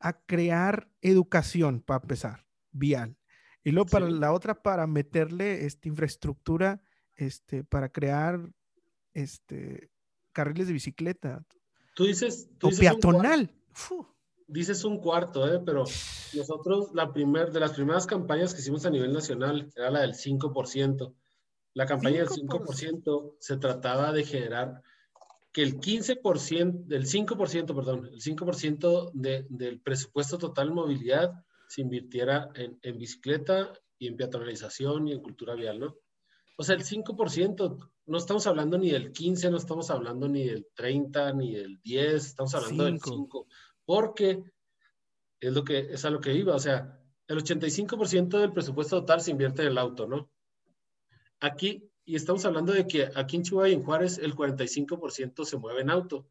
[0.00, 3.16] a crear educación, para empezar, vial.
[3.62, 6.82] Y luego para la otra, para meterle esta infraestructura,
[7.14, 8.52] este, para crear
[9.14, 9.90] este,
[10.32, 11.44] carriles de bicicleta.
[11.94, 12.48] Tú dices.
[12.62, 13.50] o peatonal
[14.52, 15.60] dices un cuarto, ¿eh?
[15.64, 15.84] pero
[16.34, 20.12] nosotros la primer, de las primeras campañas que hicimos a nivel nacional era la del
[20.12, 21.14] 5%.
[21.74, 24.82] La campaña del 5% se trataba de generar
[25.52, 31.32] que el 15%, del 5%, perdón, el 5% de, del presupuesto total en movilidad
[31.68, 35.96] se invirtiera en, en, bicicleta y en peatonalización y en cultura vial, ¿no?
[36.58, 40.66] O sea, el 5%, no estamos hablando ni del 15, no estamos hablando ni del
[40.74, 43.46] 30, ni del 10, estamos hablando del 5
[43.84, 44.42] porque
[45.40, 49.20] es, lo que, es a lo que iba, o sea, el 85% del presupuesto total
[49.20, 50.30] se invierte en el auto, ¿no?
[51.40, 55.56] Aquí, y estamos hablando de que aquí en Chihuahua y en Juárez el 45% se
[55.56, 56.28] mueve en auto,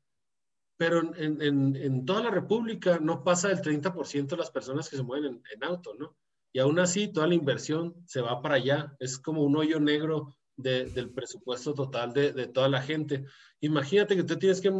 [0.77, 4.95] pero en, en, en, toda la República no pasa del 30% de las personas que
[4.95, 6.15] se mueven en, auto, ¿no?
[6.53, 8.95] y aún así toda la inversión se va para allá.
[8.99, 13.25] Es como un hoyo negro del presupuesto total de, de, toda la gente.
[13.61, 14.71] Imagínate que tú tienes que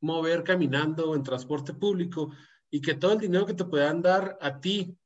[0.00, 2.32] mover caminando en transporte público
[2.70, 4.96] y que todo el dinero que te puedan dar a ti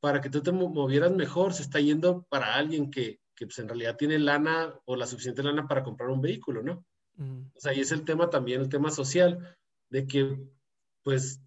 [0.00, 3.68] para que tú te movieras mejor se está yendo para alguien que, que pues en
[3.68, 6.84] realidad tiene lana o la suficiente lana para comprar un vehículo, ¿no?
[7.18, 9.58] O sea, y es el tema también, el tema social,
[9.90, 10.38] de que
[11.02, 11.40] pues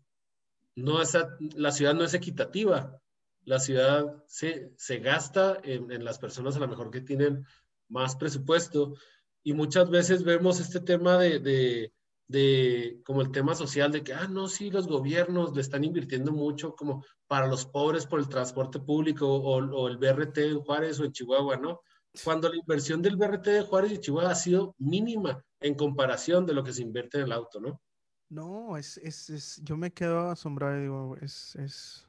[0.76, 1.18] no es,
[1.56, 3.00] la ciudad no es equitativa.
[3.46, 7.46] La ciudad se, se gasta en, en, las personas a lo mejor que tienen
[7.94, 8.96] más presupuesto
[9.44, 11.94] y muchas veces vemos este tema de, de,
[12.28, 16.32] de, como el tema social de que, ah, no, sí, los gobiernos le están invirtiendo
[16.32, 21.00] mucho como para los pobres por el transporte público o, o el BRT en Juárez
[21.00, 21.82] o en Chihuahua, ¿no?
[22.24, 26.54] Cuando la inversión del BRT de Juárez y Chihuahua ha sido mínima en comparación de
[26.54, 27.82] lo que se invierte en el auto, ¿no?
[28.30, 32.08] No, es, es, es yo me quedo asombrado, digo, es, es,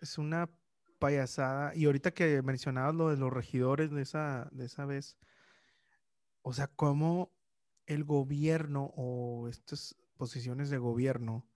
[0.00, 0.48] es una
[0.98, 1.74] payasada.
[1.74, 5.16] Y ahorita que mencionabas lo de los regidores de esa, de esa vez,
[6.42, 7.32] o sea, cómo
[7.86, 11.46] el gobierno o estas posiciones de gobierno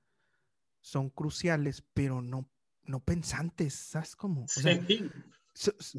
[0.81, 2.49] son cruciales, pero no,
[2.85, 4.45] no pensantes, ¿sabes cómo?
[4.45, 4.81] O sea,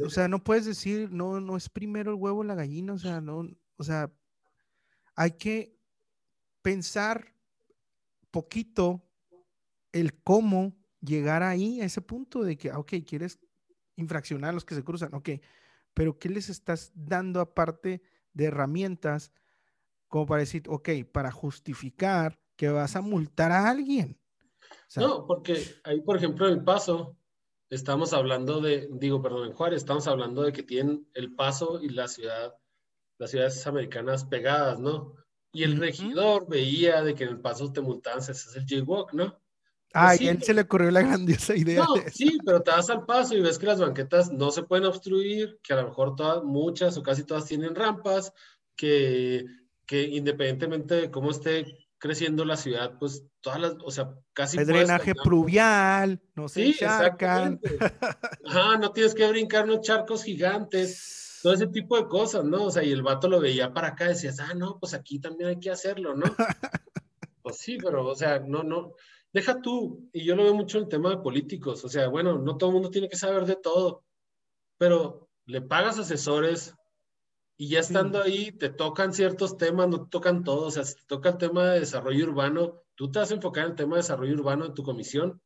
[0.03, 3.21] o sea, no puedes decir, no, no es primero el huevo la gallina, o sea,
[3.21, 4.11] no, o sea,
[5.15, 5.77] hay que
[6.61, 7.35] pensar
[8.31, 9.03] poquito
[9.91, 13.39] el cómo llegar ahí a ese punto de que, ah, ok, quieres
[13.95, 15.29] infraccionar a los que se cruzan, ok,
[15.93, 18.01] pero ¿qué les estás dando aparte
[18.33, 19.33] de herramientas
[20.07, 24.19] como para decir, ok, para justificar que vas a multar a alguien?
[24.95, 27.17] no, porque ahí, por ejemplo, en el paso,
[27.69, 31.89] estamos hablando de, digo, perdón, en Juárez, estamos hablando de que tienen el paso y
[31.89, 32.53] la ciudad,
[33.17, 35.15] las ciudades americanas pegadas, ¿no?
[35.53, 39.13] Y el regidor veía de que en el paso te multaban, ese es el jaywalk,
[39.13, 39.40] ¿no?
[39.93, 41.83] Ah, y a él se le ocurrió la grandiosa idea.
[41.83, 44.85] No, sí, pero te vas al paso y ves que las banquetas no se pueden
[44.85, 48.33] obstruir, que a lo mejor todas, muchas o casi todas tienen rampas,
[48.75, 49.45] que,
[49.85, 54.57] que independientemente de cómo esté creciendo la ciudad, pues todas las, o sea, casi...
[54.57, 61.53] El drenaje pluvial, no se sí, Ajá, no tienes que brincar unos charcos gigantes todo
[61.53, 62.65] ese tipo de cosas, ¿no?
[62.65, 65.49] O sea, y el vato lo veía para acá decías, ah, no, pues aquí también
[65.49, 66.23] hay que hacerlo, ¿no?
[67.41, 68.93] pues sí, pero, o sea, no, no,
[69.33, 72.37] deja tú, y yo lo veo mucho en el tema de políticos, o sea, bueno,
[72.37, 74.03] no todo el mundo tiene que saber de todo,
[74.77, 76.75] pero le pagas asesores
[77.57, 80.95] y ya estando ahí te tocan ciertos temas, no te tocan todos, o sea, si
[80.95, 83.95] te toca el tema de desarrollo urbano, tú te vas a enfocar en el tema
[83.95, 85.41] de desarrollo urbano en tu comisión,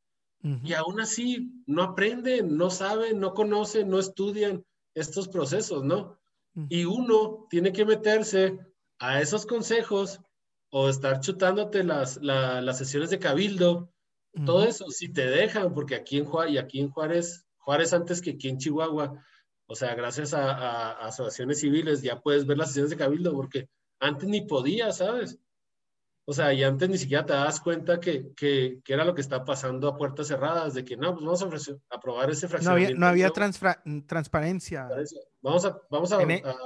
[0.64, 6.20] y aún así no aprenden, no saben, no conocen, no estudian estos procesos, ¿no?
[6.70, 8.60] Y uno tiene que meterse
[9.00, 10.22] a esos consejos
[10.70, 13.92] o estar chutándote las, las sesiones de cabildo,
[14.46, 18.22] todo eso, si te dejan, porque aquí en Juárez, y aquí en Juárez, Juárez antes
[18.22, 19.24] que aquí en Chihuahua,
[19.68, 23.34] o sea, gracias a, a, a asociaciones civiles ya puedes ver las sesiones de cabildo,
[23.34, 25.40] porque antes ni podía, ¿sabes?
[26.28, 29.22] O sea, y antes ni siquiera te das cuenta que, que, que, era lo que
[29.22, 33.00] está pasando a puertas cerradas, de que no, pues vamos a aprobar ese fraccionamiento.
[33.00, 34.90] No había, no había transparencia.
[35.42, 35.80] Vamos a...
[35.92, 36.18] Vamos a,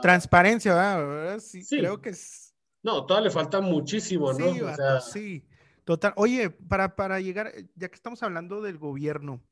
[0.02, 1.40] transparencia, ¿verdad?
[1.40, 2.49] Sí, creo que es...
[2.84, 4.54] No, todavía le falta muchísimo, ¿no?
[4.54, 5.02] Sí, o sea...
[5.02, 5.46] sí,
[5.84, 6.14] total.
[6.16, 9.44] Oye, para, para llegar, ya que estamos hablando del gobierno.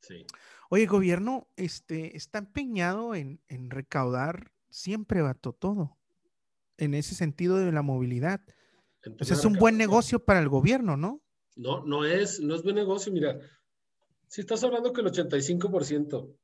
[0.00, 0.26] Sí.
[0.70, 5.96] Oye, el gobierno este, está empeñado en, en recaudar siempre, vato, todo.
[6.78, 8.40] En ese sentido de la movilidad
[9.18, 11.22] pues es un buen negocio para el gobierno, ¿no?
[11.56, 13.12] No, no es, no es buen negocio.
[13.12, 13.38] Mira,
[14.28, 16.36] si estás hablando que el 85%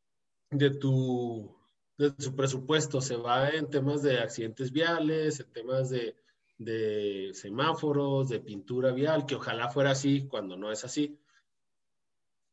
[0.50, 1.56] de tu,
[1.98, 6.16] de su presupuesto se va en temas de accidentes viales, en temas de,
[6.56, 11.18] de semáforos, de pintura vial, que ojalá fuera así cuando no es así.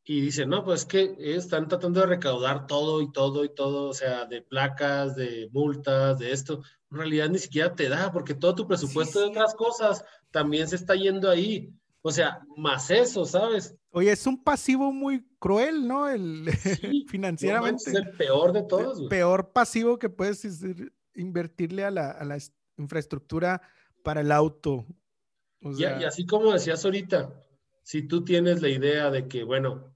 [0.04, 3.94] Y dicen, no, pues que están tratando de recaudar todo y todo y todo, o
[3.94, 8.54] sea, de placas, de multas, de esto en realidad ni siquiera te da, porque todo
[8.54, 11.72] tu presupuesto de otras cosas también se está yendo ahí.
[12.02, 13.74] O sea, más eso, ¿sabes?
[13.90, 16.08] Oye, es un pasivo muy cruel, ¿no?
[16.08, 16.44] El
[17.08, 17.84] financieramente.
[17.86, 19.00] es el peor de todos.
[19.00, 20.44] El peor pasivo que puedes
[21.14, 22.36] invertirle a la, a la
[22.76, 23.62] infraestructura
[24.02, 24.84] para el auto.
[25.60, 27.32] y, así como decías ahorita,
[27.82, 29.94] si tú tienes la idea de que, bueno,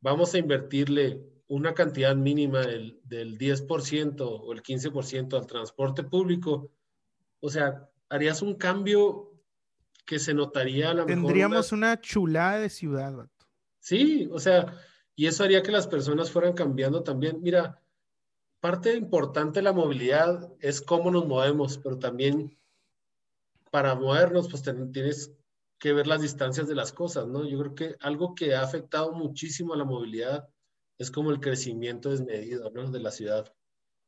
[0.00, 6.70] vamos a invertirle una cantidad mínima del, del 10% o el 15% al transporte público,
[7.40, 9.34] o sea, harías un cambio
[10.06, 12.00] que se notaría a la Tendríamos una...
[12.00, 13.28] chulada de ciudad.
[13.80, 14.74] Sí, o sea,
[15.14, 17.42] y eso haría que las personas fueran cambiando también.
[17.42, 17.82] Mira,
[18.60, 22.56] parte importante de la movilidad es cómo nos movemos, pero también
[23.70, 25.32] para movernos, pues tienes
[25.78, 27.44] que ver las distancias de las cosas, ¿no?
[27.44, 30.48] Yo creo que algo que ha afectado muchísimo a la movilidad
[30.98, 32.90] es como el crecimiento desmedido, ¿no?
[32.90, 33.52] De la ciudad.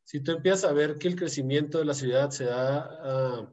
[0.04, 3.52] Si tú empiezas a ver que el crecimiento de la ciudad se da, ah,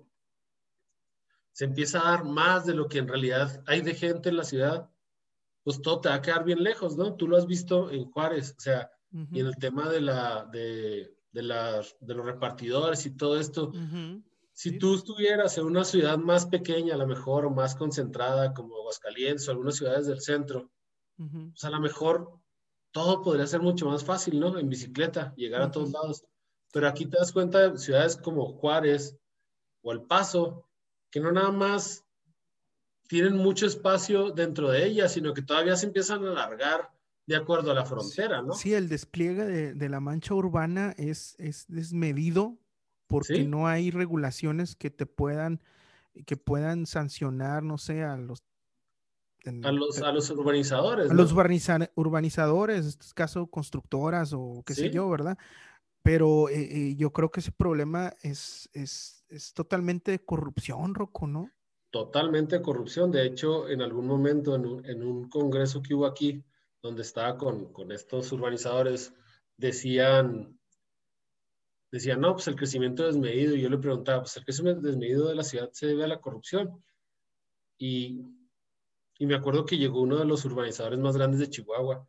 [1.52, 4.44] se empieza a dar más de lo que en realidad hay de gente en la
[4.44, 4.90] ciudad,
[5.68, 7.16] pues todo te va a quedar bien lejos, ¿no?
[7.16, 8.90] Tú lo has visto en Juárez, o sea,
[9.34, 13.74] y en el tema de la, de, de, de los repartidores y todo esto.
[14.54, 18.78] Si tú estuvieras en una ciudad más pequeña, a lo mejor, o más concentrada, como
[18.78, 20.72] Aguascalientes o algunas ciudades del centro,
[21.18, 22.40] pues a lo mejor
[22.92, 24.58] todo podría ser mucho más fácil, ¿no?
[24.58, 26.24] En bicicleta, llegar a todos lados.
[26.72, 29.18] Pero aquí te das cuenta de ciudades como Juárez
[29.82, 30.66] o El Paso,
[31.12, 32.07] que no nada más
[33.08, 36.92] tienen mucho espacio dentro de ellas, sino que todavía se empiezan a alargar
[37.26, 38.54] de acuerdo a la frontera, ¿no?
[38.54, 42.58] Sí, el despliegue de, la mancha urbana es, es desmedido
[43.08, 45.62] porque no hay regulaciones que te puedan,
[46.26, 48.44] que puedan sancionar, no sé, a los...
[49.46, 51.12] a, los a los urbanizadores.
[51.12, 51.34] A los
[51.96, 55.38] urbanizadores, en este caso constructoras o qué sé yo, ¿verdad?
[56.04, 61.28] Pero eh, eh, yo creo que ese problema es, es, es totalmente de corrupción, Rocco,
[61.28, 61.52] ¿no?
[61.90, 63.12] Totalmente corrupción.
[63.12, 66.44] De hecho, en algún momento, en un, en un congreso que hubo aquí,
[66.82, 69.14] donde estaba con, con, estos urbanizadores,
[69.56, 70.60] decían,
[71.92, 73.56] decían, no, pues el crecimiento desmedido.
[73.56, 76.20] Y yo le preguntaba, pues el crecimiento desmedido de la ciudad se debe a la
[76.20, 76.84] corrupción.
[77.78, 78.22] Y,
[79.18, 82.08] y me acuerdo que llegó uno de los urbanizadores más grandes de Chihuahua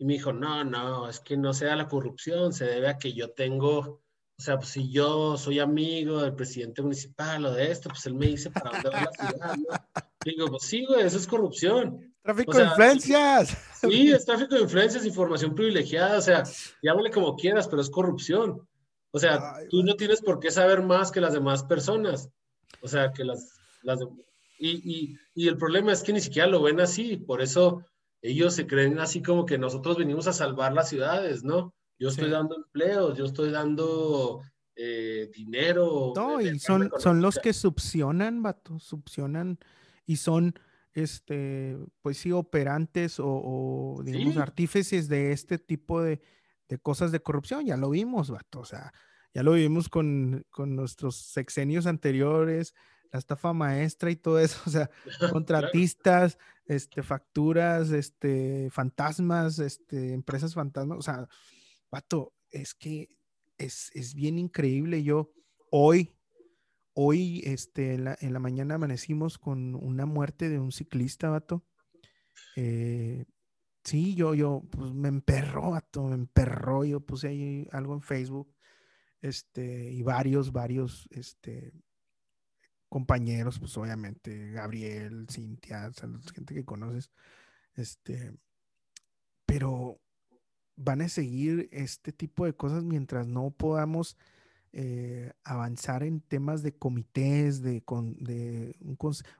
[0.00, 3.12] y me dijo, no, no, es que no sea la corrupción, se debe a que
[3.12, 4.02] yo tengo
[4.40, 8.14] o sea, pues si yo soy amigo del presidente municipal o de esto, pues él
[8.14, 10.02] me dice para dónde va la ciudad, ¿no?
[10.24, 12.14] Digo, pues sí, güey, eso es corrupción.
[12.22, 13.54] Tráfico de influencias.
[13.82, 16.42] Sí, es tráfico de influencias, información privilegiada, o sea,
[16.80, 18.66] llámale como quieras, pero es corrupción.
[19.10, 22.30] O sea, tú no tienes por qué saber más que las demás personas.
[22.80, 23.58] O sea, que las...
[23.82, 24.00] las
[24.58, 27.84] y, y, y el problema es que ni siquiera lo ven así, por eso
[28.22, 31.74] ellos se creen así como que nosotros venimos a salvar las ciudades, ¿no?
[32.00, 34.42] Yo estoy dando empleos, yo estoy dando
[34.74, 36.14] eh, dinero.
[36.16, 39.58] No, y son, son los que succionan, vato, succionan
[40.06, 40.54] y son,
[40.94, 46.22] este, pues sí, operantes o, digamos, artífices de este tipo de,
[46.80, 47.66] cosas de corrupción.
[47.66, 48.94] Ya lo vimos, vato, o sea,
[49.34, 52.74] ya lo vimos con, con nuestros sexenios anteriores,
[53.12, 54.90] la estafa maestra y todo eso, o sea,
[55.30, 61.28] contratistas, este, facturas, este, fantasmas, este, empresas fantasmas, o sea,
[61.90, 63.16] Vato, es que
[63.58, 65.02] es, bien increíble.
[65.02, 65.32] Yo
[65.70, 66.14] hoy,
[66.94, 71.64] hoy, este, en la, mañana amanecimos con una muerte de un ciclista, vato.
[72.56, 73.24] Eh,
[73.84, 76.84] sí, yo, yo, pues me emperró, vato, me emperró.
[76.84, 78.54] Yo puse ahí algo en Facebook,
[79.20, 81.72] este, y varios, varios, este,
[82.88, 85.90] compañeros, pues obviamente, Gabriel, Cintia,
[86.34, 87.10] gente que conoces,
[87.74, 88.36] este,
[89.46, 90.00] pero
[90.80, 94.16] van a seguir este tipo de cosas mientras no podamos
[94.72, 98.96] eh, avanzar en temas de comités, de, con, de un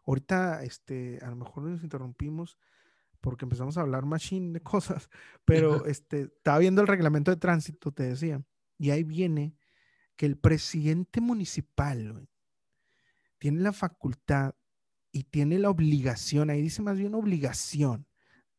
[0.06, 2.58] ahorita este, a lo mejor nos interrumpimos
[3.20, 5.08] porque empezamos a hablar machine de cosas,
[5.44, 8.42] pero este, estaba viendo el reglamento de tránsito, te decía,
[8.78, 9.54] y ahí viene
[10.16, 12.28] que el presidente municipal
[13.38, 14.54] tiene la facultad
[15.12, 18.06] y tiene la obligación, ahí dice más bien obligación,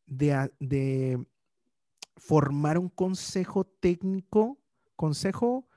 [0.07, 1.25] de, de
[2.17, 4.59] formar un consejo técnico,
[4.95, 5.67] consejo,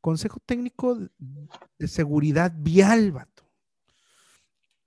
[0.00, 0.98] consejo técnico
[1.78, 3.42] de seguridad vial, vato.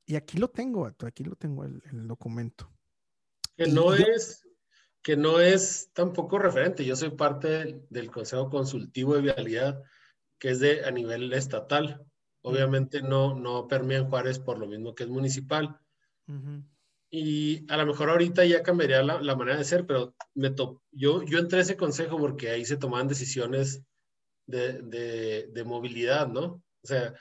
[0.05, 2.71] Y aquí lo tengo, vato, aquí lo tengo el, documento.
[3.57, 4.47] Que no es,
[5.01, 6.85] que no es tampoco referente.
[6.85, 9.81] Yo soy parte del Consejo Consultivo de Vialidad,
[10.37, 12.05] que es de a nivel estatal.
[12.41, 15.79] Obviamente no, no permea en Juárez por lo mismo que es municipal.
[17.09, 20.53] Y a lo mejor ahorita ya cambiaría la, manera de ser, pero me
[20.91, 23.83] yo, yo entré a ese consejo porque ahí se tomaban decisiones
[24.47, 26.63] de, de, movilidad, ¿no?
[26.83, 27.13] O sea,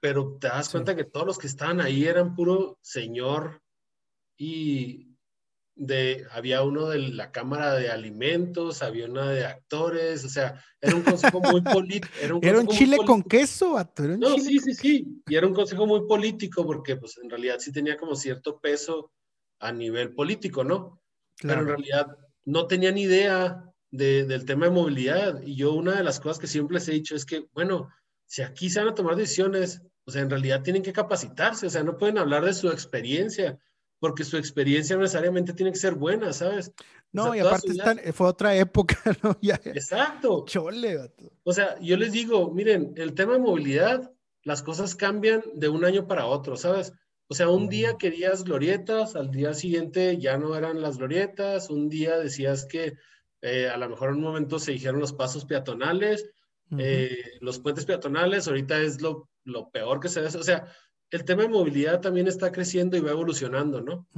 [0.00, 3.62] pero te das cuenta que todos los que estaban ahí eran puro señor
[4.36, 5.08] y
[5.74, 10.96] de, había uno de la Cámara de Alimentos, había una de actores, o sea, era
[10.96, 12.12] un consejo muy político.
[12.42, 13.76] Era un, chile con queso,
[14.18, 17.72] no, sí, sí, sí, y era un consejo muy político porque pues en realidad sí
[17.72, 19.12] tenía como cierto peso
[19.60, 21.00] a nivel político, ¿no?
[21.40, 25.42] Pero en realidad no tenían idea del tema de movilidad.
[25.42, 27.88] Y yo una de las cosas que siempre les he dicho es que, bueno,
[28.26, 31.70] si aquí se van a tomar decisiones, o sea, en realidad tienen que capacitarse, o
[31.70, 33.58] sea, no pueden hablar de su experiencia,
[34.00, 36.72] porque su experiencia no necesariamente tiene que ser buena, ¿sabes?
[37.12, 39.36] No, y aparte fue otra época, ¿no?
[39.42, 40.44] Exacto.
[40.46, 41.10] Chole,
[41.44, 45.84] O sea, yo les digo, miren, el tema de movilidad, las cosas cambian de un
[45.84, 46.92] año para otro, ¿sabes?
[47.28, 51.88] O sea, un día querías glorietas, al día siguiente ya no eran las glorietas, un
[51.88, 52.96] día decías que
[53.40, 56.28] Eh, a lo mejor en un momento se dijeron los pasos peatonales,
[56.76, 60.26] eh, los puentes peatonales, ahorita es lo, lo, peor que se ve.
[60.26, 60.66] O sea,
[61.10, 64.08] el tema de movilidad también está creciendo y va evolucionando, ¿no?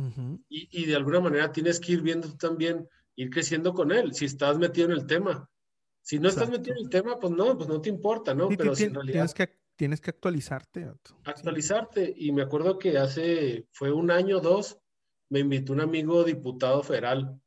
[0.48, 4.14] y, y, de alguna manera tienes que ir viendo tú también, ir creciendo con él,
[4.14, 5.48] si estás metido en el tema.
[6.02, 8.48] Si no estás metido en el tema, pues no, pues no te importa, ¿no?
[8.48, 9.12] Pero si en realidad...
[9.12, 10.92] Tienes que, tienes que actualizarte.
[11.24, 12.12] Actualizarte.
[12.14, 14.78] Y me acuerdo que hace, fue un año o dos,
[15.30, 17.40] me invitó un amigo diputado federal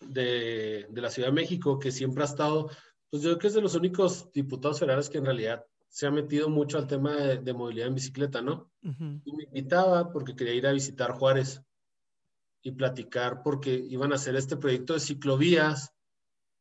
[0.00, 2.70] de, de, la Ciudad de México que siempre ha estado,
[3.10, 6.10] pues yo creo que es de los únicos diputados federales que en realidad se ha
[6.10, 8.72] metido mucho al tema de, movilidad en bicicleta, ¿no?
[8.82, 11.60] Y me invitaba porque quería ir a visitar Juárez
[12.62, 15.92] y platicar porque iban a hacer este proyecto de ciclovías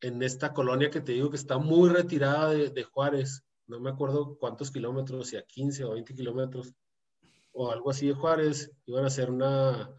[0.02, 3.47] en esta colonia que te digo que está muy retirada de, de Juárez.
[3.68, 6.74] No me acuerdo cuántos kilómetros, si a 15 o 20 kilómetros
[7.52, 8.72] o algo así de Juárez.
[8.86, 9.90] Iban a hacer una,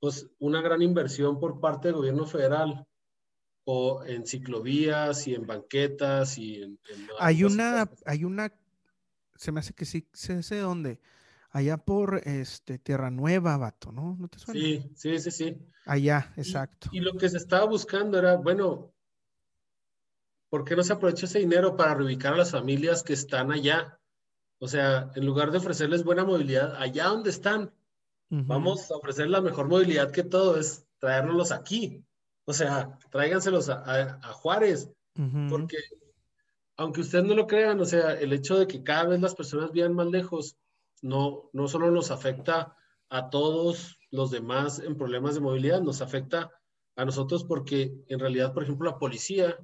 [0.00, 2.86] pues, una gran inversión por parte del gobierno federal
[3.64, 6.78] o en ciclovías y en banquetas y en...
[7.18, 8.52] hay una, hay una,
[9.36, 11.00] se me hace que sí, sé, dónde,
[11.50, 14.16] allá por este, Tierra Nueva, vato, ¿no?
[14.18, 14.60] ¿No te suena?
[14.60, 15.58] Sí, sí, sí, sí.
[15.86, 16.88] Allá, exacto.
[16.92, 18.93] Y, lo que se estaba buscando era, bueno,
[20.54, 23.98] ¿por qué no se aprovecha ese dinero para reubicar a las familias que están allá?
[24.60, 27.74] O sea, en lugar de ofrecerles buena movilidad allá donde están,
[28.30, 32.04] Vamos a ofrecer la mejor movilidad que todo, es traérnoslos aquí.
[32.44, 34.92] O sea, tráiganselos a, Juárez,
[35.50, 35.76] porque
[36.76, 39.72] aunque ustedes no lo crean, o sea, el hecho de que cada vez las personas
[39.72, 40.56] vivan más lejos,
[41.02, 42.76] no, no solo nos afecta
[43.08, 46.52] a todos los demás en problemas de movilidad, nos afecta
[46.94, 49.58] a nosotros porque en realidad, por ejemplo, la policía...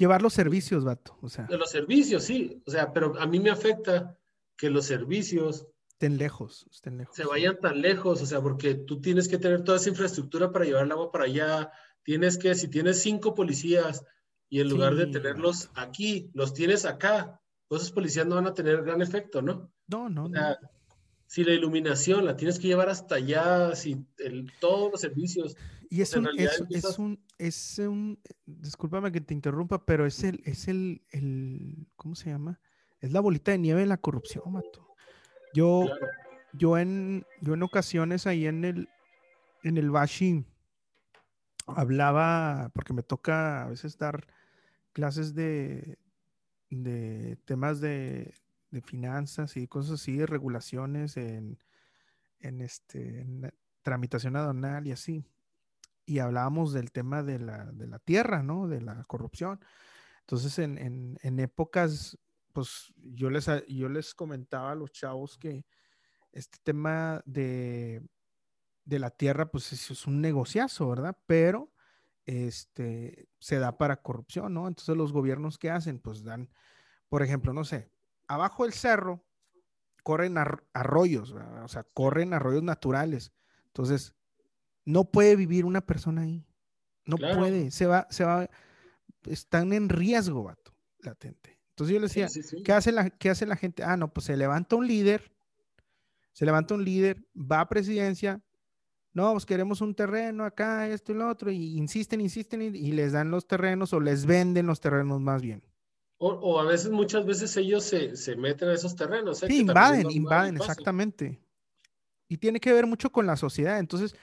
[0.00, 1.44] Llevar los servicios, vato, o sea.
[1.44, 4.18] De los servicios, sí, o sea, pero a mí me afecta
[4.56, 5.66] que los servicios
[6.00, 7.14] estén lejos, estén lejos.
[7.14, 10.64] Se vayan tan lejos, o sea, porque tú tienes que tener toda esa infraestructura para
[10.64, 11.70] llevar el agua para allá.
[12.02, 14.02] Tienes que, si tienes cinco policías
[14.48, 17.38] y en lugar de tenerlos aquí, los tienes acá,
[17.68, 19.70] pues esos policías no van a tener gran efecto, ¿no?
[19.88, 20.58] No, no, o sea,
[21.26, 25.54] Si la iluminación la tienes que llevar hasta allá, si el, todos los servicios.
[25.90, 30.42] Y es un, es, es, un, es un, discúlpame que te interrumpa, pero es el,
[30.44, 32.60] es el, el, ¿cómo se llama?
[33.00, 34.94] Es la bolita de nieve de la corrupción, Mato.
[35.54, 35.86] Yo,
[36.52, 38.88] yo, en, yo en ocasiones ahí en el,
[39.62, 40.44] en el Bashi
[41.66, 44.26] hablaba, porque me toca a veces dar
[44.92, 45.98] clases de,
[46.68, 48.34] de temas de,
[48.84, 51.58] finanzas y cosas así, de regulaciones en,
[52.38, 53.26] en, este,
[53.82, 55.24] tramitación aduanal y así.
[56.10, 58.66] Y hablábamos del tema de la, de la tierra, ¿no?
[58.66, 59.60] De la corrupción.
[60.20, 62.18] Entonces, en, en, en épocas
[62.52, 65.64] pues yo les, yo les comentaba a los chavos que
[66.32, 68.02] este tema de,
[68.84, 71.16] de la tierra, pues es, un negociazo, ¿verdad?
[71.26, 71.72] Pero
[72.26, 74.68] este, se da para corrupción, ¿no?
[74.68, 75.98] Entonces los gobiernos ¿qué hacen?
[75.98, 76.50] Pues dan,
[77.08, 77.90] por ejemplo, no sé,
[78.28, 79.24] abajo del cerro
[80.02, 80.36] corren
[80.72, 83.32] arroyos, o sea, corren arroyos naturales.
[83.66, 84.14] Entonces,
[84.90, 86.44] no puede vivir una persona ahí.
[87.06, 88.48] No puede, se va, se va,
[89.26, 91.58] están en riesgo, vato, latente.
[91.70, 92.28] Entonces yo le decía,
[92.64, 93.82] ¿qué, hace la, ¿qué hace la gente?
[93.82, 95.32] Ah, no, pues se levanta un líder,
[96.32, 98.42] se levanta un líder, va a presidencia,
[99.12, 103.12] no, pues queremos un terreno acá, esto y lo otro, y insisten, insisten y, les
[103.12, 105.62] dan los terrenos o les venden los terrenos más bien.
[106.22, 109.42] O, a veces, muchas veces ellos se, se meten a esos terrenos.
[109.42, 109.46] ¿eh?
[109.48, 111.40] Sí, invaden, invaden, exactamente.
[112.28, 113.78] Y tiene que ver mucho con la sociedad.
[113.78, 114.14] Entonces,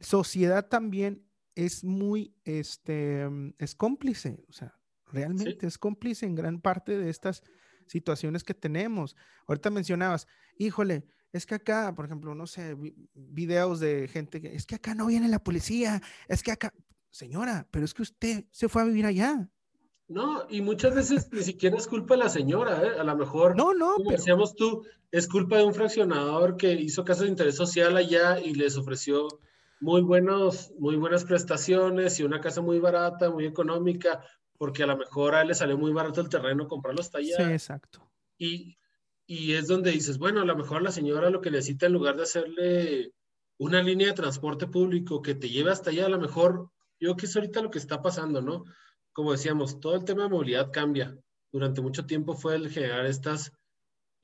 [0.00, 3.28] sociedad también es muy, este,
[3.58, 4.44] es cómplice.
[4.48, 7.42] O sea, realmente es cómplice en gran parte de estas
[7.86, 9.16] situaciones que tenemos.
[9.46, 10.26] Ahorita mencionabas,
[10.58, 12.76] híjole, es que acá, por ejemplo, no sé,
[13.14, 16.72] videos de gente que, es que acá no viene la policía, es que acá,
[17.10, 19.50] señora, pero es que usted se fue a vivir allá.
[20.06, 23.00] No, y muchas veces ni siquiera es culpa de la señora, ¿eh?
[23.00, 27.04] a lo mejor, no, no, como decíamos tú, es culpa de un fraccionador que hizo
[27.04, 29.26] caso de interés social allá y les ofreció
[29.80, 34.24] muy, buenos, muy buenas prestaciones y una casa muy barata, muy económica,
[34.56, 37.36] porque a lo mejor a él le salió muy barato el terreno comprarlo hasta allá.
[37.36, 38.08] Sí, exacto.
[38.38, 38.78] Y,
[39.26, 42.16] y es donde dices, bueno, a lo mejor la señora lo que necesita en lugar
[42.16, 43.12] de hacerle
[43.58, 46.70] una línea de transporte público que te lleve hasta allá, a lo mejor,
[47.00, 48.64] yo creo que es ahorita lo que está pasando, ¿no?
[49.12, 51.16] Como decíamos, todo el tema de movilidad cambia.
[51.52, 53.52] Durante mucho tiempo fue el generar estas,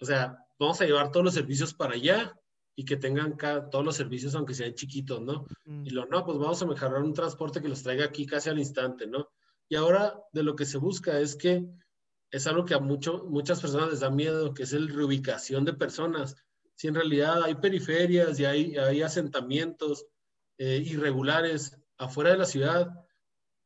[0.01, 2.40] o sea, vamos a llevar todos los servicios para allá
[2.77, 3.37] y que tengan
[3.71, 5.47] todos los servicios, aunque sean chiquitos, ¿no?
[5.67, 8.59] Y lo, no, pues vamos a mejorar un transporte que los traiga aquí casi al
[8.59, 9.29] instante, ¿no?
[9.69, 11.67] Y ahora de lo que se busca es que
[12.31, 15.75] es algo que a mucho, muchas personas les da miedo, que es el reubicación de
[15.75, 16.37] personas.
[16.75, 20.07] Si en realidad hay periferias y hay, hay asentamientos
[20.59, 22.89] eh, irregulares afuera de la ciudad,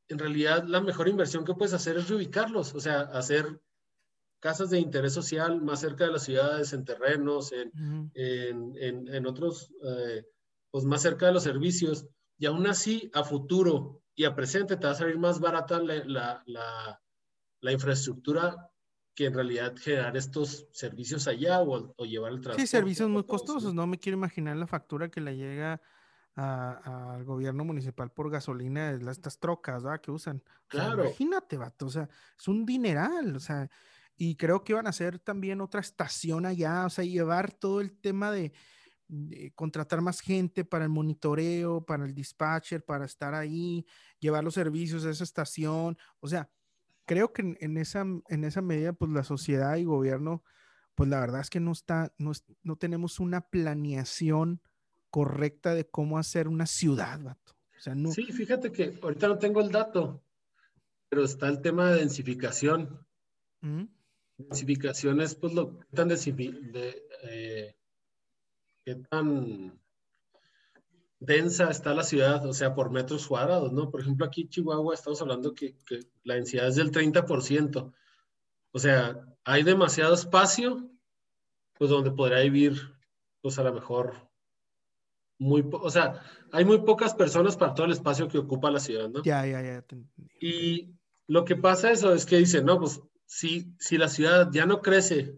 [0.09, 3.61] en realidad la mejor inversión que puedes hacer es reubicarlos, o sea, hacer
[4.45, 9.73] casas de interés social más cerca de las ciudades, en terrenos, en, en, en, otros,
[9.83, 10.27] eh,
[10.71, 12.07] pues más cerca de los servicios.
[12.37, 16.43] Y aún así, a futuro y a presente te va a salir más barata la,
[16.45, 17.01] la,
[17.63, 18.71] la, infraestructura
[19.15, 22.67] que en realidad generar estos servicios allá o, o llevar el transporte.
[22.67, 23.73] Sí, servicios muy costosos.
[23.73, 23.87] ¿no?
[23.87, 25.81] me quiero imaginar la factura que le llega
[26.37, 30.03] al gobierno municipal por gasolina estas trocas ¿verdad?
[30.03, 30.43] que usan.
[30.67, 31.05] Claro.
[31.05, 33.71] imagínate, vato, o sea, es un dineral, o sea,
[34.17, 37.99] y creo que iban a hacer también otra estación allá, o sea, llevar todo el
[37.99, 38.53] tema de,
[39.55, 43.85] contratar más gente para el monitoreo, para el dispatcher, para estar ahí,
[44.19, 46.51] llevar los servicios a esa estación, o sea,
[47.05, 50.43] creo que en, esa, en esa medida, pues la sociedad y gobierno,
[50.95, 54.63] pues la verdad es que no está, no, no tenemos una planeación
[55.11, 57.53] correcta de cómo hacer una ciudad, vato.
[57.77, 58.11] O sea, no...
[58.11, 60.25] Sí, fíjate que ahorita no tengo el dato,
[61.09, 63.07] pero está el tema de densificación.
[63.61, 63.85] ¿Mm?
[64.37, 67.77] Densificación pues, lo tan de, eh,
[68.85, 69.79] qué tan
[71.21, 73.91] densa está la ciudad, o sea, por metros cuadrados, ¿no?
[73.91, 75.75] Por ejemplo, aquí en Chihuahua estamos hablando que,
[76.25, 77.93] la densidad es del 30%.
[78.73, 80.91] O sea, hay demasiado espacio,
[81.79, 82.75] pues donde podría vivir,
[83.41, 84.15] pues a lo mejor,
[85.39, 86.23] muy, o sea,
[86.53, 89.23] hay muy pocas personas para todo el espacio que ocupa la ciudad, ¿no?
[89.23, 89.85] Ya, ya, ya.
[90.41, 90.95] Y
[91.27, 93.01] lo que pasa eso es que dicen, no, pues
[93.35, 95.37] si, si la ciudad ya no crece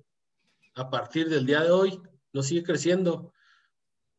[0.74, 2.02] a partir del día de hoy,
[2.34, 3.32] no sigue creciendo,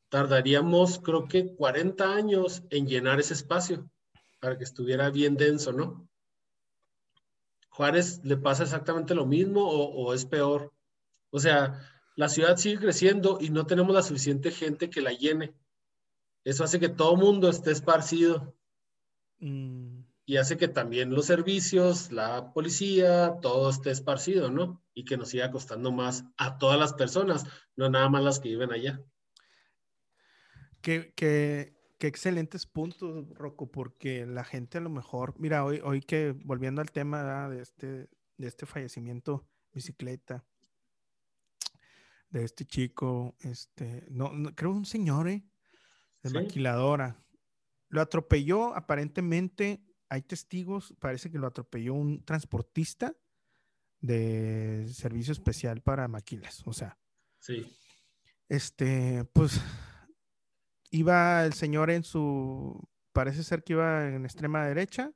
[0.09, 3.88] tardaríamos creo que 40 años en llenar ese espacio
[4.39, 6.09] para que estuviera bien denso, ¿no?
[7.69, 10.73] Juárez le pasa exactamente lo mismo o, es peor.
[11.30, 11.80] O sea,
[12.15, 15.53] la ciudad sigue creciendo y no tenemos la suficiente gente que la llene.
[16.43, 18.55] Eso hace que todo mundo esté esparcido.
[19.38, 19.97] Mm
[20.30, 24.84] y hace que también los servicios, la policía, todo esté esparcido, ¿no?
[24.93, 27.45] Y que nos siga costando más a todas las personas,
[27.78, 29.01] no nada más las que viven allá.
[30.82, 36.01] Qué, qué, qué excelentes puntos, Rocco, porque la gente a lo mejor, mira, hoy, hoy
[36.01, 40.43] que volviendo al tema de este, de este fallecimiento, bicicleta,
[42.32, 45.45] de este chico, este, no, creo un señor, ¿eh?
[46.21, 47.23] De maquiladora.
[47.88, 53.16] Lo atropelló aparentemente hay testigos, parece que lo atropelló un transportista
[53.99, 56.97] de servicio especial para maquilas, o sea.
[57.39, 57.66] Sí.
[58.49, 59.60] Este, pues
[60.91, 65.12] iba el señor en su, parece ser que iba en extrema derecha,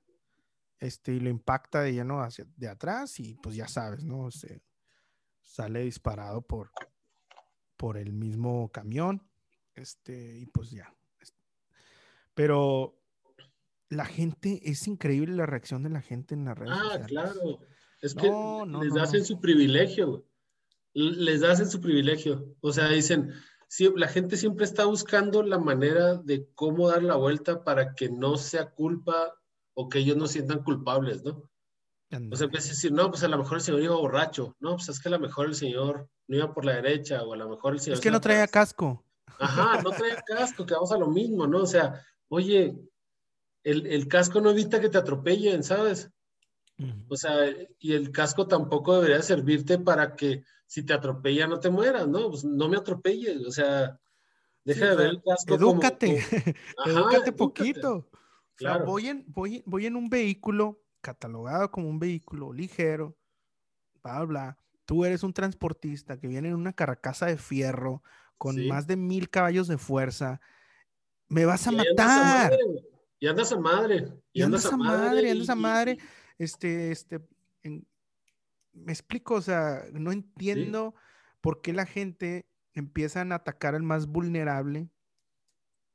[0.80, 4.32] este, y lo impacta de lleno hacia de atrás y pues ya sabes, ¿no?
[4.32, 4.62] Se,
[5.52, 6.72] sale disparado por,
[7.78, 9.28] por el mismo camión,
[9.76, 10.94] este, y pues ya.
[12.34, 13.01] Pero
[13.92, 17.60] la gente, es increíble la reacción de la gente en las redes ah, claro.
[18.02, 18.32] Es que
[18.82, 20.26] les hacen su privilegio.
[20.94, 22.56] Les hacen su privilegio.
[22.62, 23.34] O sea, dicen,
[23.96, 28.38] la gente siempre está buscando la manera de cómo dar la vuelta para que no
[28.38, 29.36] sea culpa
[29.74, 31.50] o que ellos no sientan culpables, ¿no?
[32.32, 34.56] O sea, empieza a decir, no, pues a lo mejor el señor iba borracho.
[34.62, 37.34] No, pues es que a lo mejor el señor no iba por la derecha o
[37.34, 37.96] a lo mejor el señor...
[37.96, 39.06] Es que no traía casco.
[39.38, 41.60] Ajá, no traía casco, que vamos a lo mismo, ¿no?
[41.60, 42.74] O sea, oye,
[43.64, 46.09] el, casco no evita que te atropellen, ¿sabes?
[47.09, 47.36] O sea,
[47.80, 52.30] y el casco tampoco debería servirte para que si te atropella no te mueras, ¿no?
[52.30, 53.99] Pues no me atropelles, o sea,
[54.64, 55.55] deja de ver el casco.
[55.55, 56.24] Edúcate,
[56.86, 58.09] edúcate poquito.
[58.55, 58.86] Claro.
[58.86, 63.18] voy, en, voy, voy en un vehículo catalogado como un vehículo ligero,
[64.03, 64.57] bla, bla.
[64.86, 68.03] Tú eres un transportista que viene en una carcasa de fierro
[68.38, 70.41] con más de mil caballos de fuerza.
[71.28, 72.57] Me vas a matar.
[73.22, 74.11] Y andas a madre.
[74.34, 75.99] Y, andas, a madre, andas a madre.
[76.39, 77.22] Este, este,
[78.74, 80.95] me explico, o sea, no entiendo
[81.39, 84.89] por qué la gente empiezan a atacar al más vulnerable.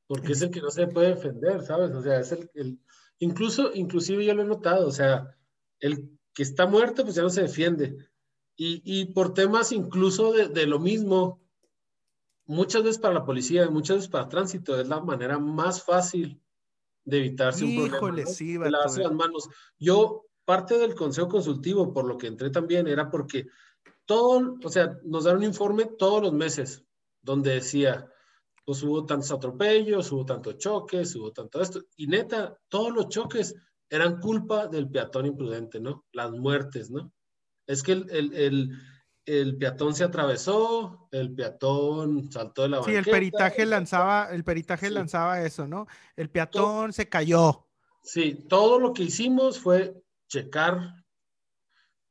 [0.07, 1.91] Porque es el que no se puede defender, ¿sabes?
[1.91, 2.79] O sea, es el,
[3.19, 5.37] incluso, inclusive yo lo he notado, o sea,
[5.81, 8.09] el que está muerto, pues ya no se defiende.
[8.55, 11.43] Y, y por temas incluso de, de, lo mismo,
[12.45, 16.41] muchas veces para la policía, muchas veces para tránsito, es la manera más fácil
[17.07, 18.29] de evitarse un problema.
[18.29, 18.35] ¿no?
[18.35, 19.49] sí, las manos.
[19.79, 23.47] Yo, parte del consejo consultivo, por lo que entré también, era porque
[24.05, 26.85] todo, o sea, nos dan un informe todos los meses,
[27.23, 28.11] donde decía,
[28.65, 33.55] pues hubo tantos atropellos, hubo tantos choques, hubo tanto esto, y neta, todos los choques
[33.89, 36.05] eran culpa del peatón imprudente, ¿no?
[36.13, 37.13] Las muertes, ¿no?
[37.69, 38.71] Es que el, el, el
[39.27, 43.03] el peatón se atravesó, el peatón saltó de la banqueta.
[43.03, 45.87] Sí, el peritaje lanzaba, el peritaje lanzaba eso, ¿no?
[46.15, 47.67] El peatón se cayó.
[48.03, 51.05] Sí, todo lo que hicimos fue checar,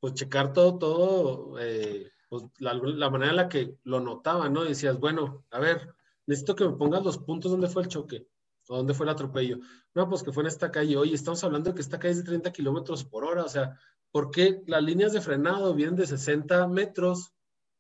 [0.02, 4.66] pues checar todo, todo, eh, pues la, la, manera en la que lo notaba, ¿no?
[4.66, 5.96] decías, bueno, a ver,
[6.28, 8.28] necesito que me pongas los puntos donde fue el choque
[8.68, 9.60] o dónde fue el atropello.
[9.94, 10.98] No, pues que fue en esta calle.
[10.98, 13.80] Oye, estamos hablando de que esta calle es de 30 kilómetros por hora, o sea,
[14.16, 17.34] ¿por qué las líneas de frenado vienen de 60 metros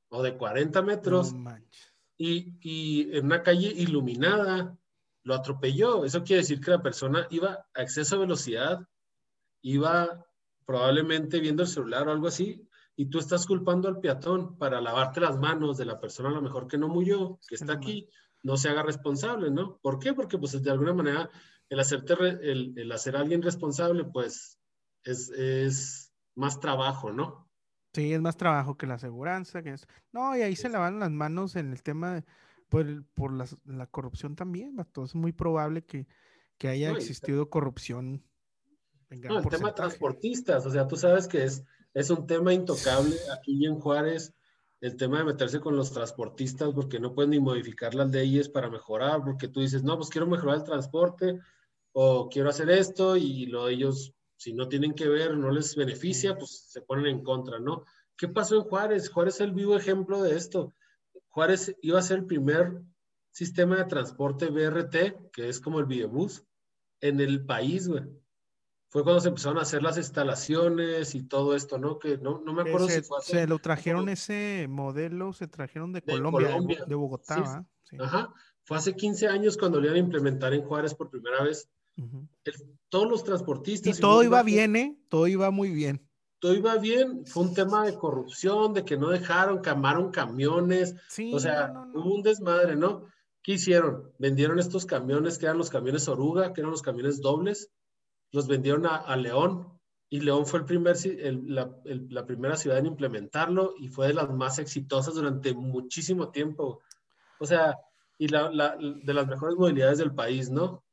[0.09, 1.33] o de 40 metros?
[2.17, 4.77] y, y en una calle iluminada
[5.23, 6.03] lo atropelló.
[6.03, 8.86] Eso quiere decir que la persona iba a exceso de velocidad,
[9.61, 10.25] iba
[10.65, 12.67] probablemente viendo el celular o algo así,
[12.97, 16.41] y tú estás culpando al peatón para lavarte las manos de la persona a lo
[16.41, 18.09] mejor que no murió, que está aquí,
[18.43, 19.77] no se haga responsable, ¿no?
[19.77, 20.13] ¿Por qué?
[20.13, 21.29] Porque pues de alguna manera
[21.69, 22.13] el, hacerte
[22.51, 24.59] el, el hacer a alguien responsable, pues
[25.05, 26.05] es, es,
[26.36, 27.49] más trabajo, ¿no?
[27.93, 29.88] Sí, es más trabajo que la aseguranza, que es...
[30.11, 32.25] No, y ahí se lavan las manos en el tema de
[32.69, 36.07] por, por la, la, corrupción también, Es muy probable que,
[36.57, 38.23] que haya existido corrupción.
[39.09, 41.63] En gran no, el tema de transportistas, o sea, tú sabes que es,
[41.93, 44.33] es un tema intocable aquí en Juárez,
[44.81, 48.69] el tema de meterse con los transportistas porque no pueden ni modificar las leyes para
[48.69, 51.39] mejorar, porque tú dices, no, pues quiero mejorar el transporte
[51.93, 56.38] o quiero hacer esto y lo ellos, si no tienen que ver, no les beneficia,
[56.38, 57.86] pues se ponen en contra, ¿no?
[58.17, 59.09] ¿Qué pasó en Juárez?
[59.09, 60.73] Juárez es el vivo ejemplo de esto.
[61.29, 62.81] Juárez iba a ser el primer
[63.31, 66.45] sistema de transporte BRT, que es como el videobús,
[67.01, 68.03] en el país, güey.
[68.88, 71.99] Fue cuando se empezaron a hacer las instalaciones y todo esto, ¿no?
[71.99, 75.91] Que no, no me acuerdo se, si fue Se lo trajeron ese modelo, se trajeron
[75.91, 78.33] de, Colombia, De, Bogotá, sí, Ajá.
[78.63, 81.69] Fue hace 15 años cuando lo iban a implementar en Juárez por primera vez.
[82.89, 83.98] Todos los transportistas.
[83.98, 84.98] Y todo iba bien, ¿eh?
[85.10, 86.06] Todo iba muy bien
[86.46, 90.93] todo iba bien, fue un tema de corrupción, de que no dejaron, quemaron camiones,
[91.34, 93.08] o sea, hubo un desmadre, ¿no?
[93.41, 94.12] ¿Qué hicieron?
[94.20, 97.72] Vendieron estos camiones que eran los camiones oruga, que eran los camiones dobles,
[98.32, 100.96] los vendieron a, León, y León fue el primer,
[101.48, 106.84] la, primera ciudad en implementarlo y fue de las más exitosas durante muchísimo tiempo.
[107.39, 107.76] O sea,
[108.20, 110.84] y la, de las mejores movilidades del país, ¿no?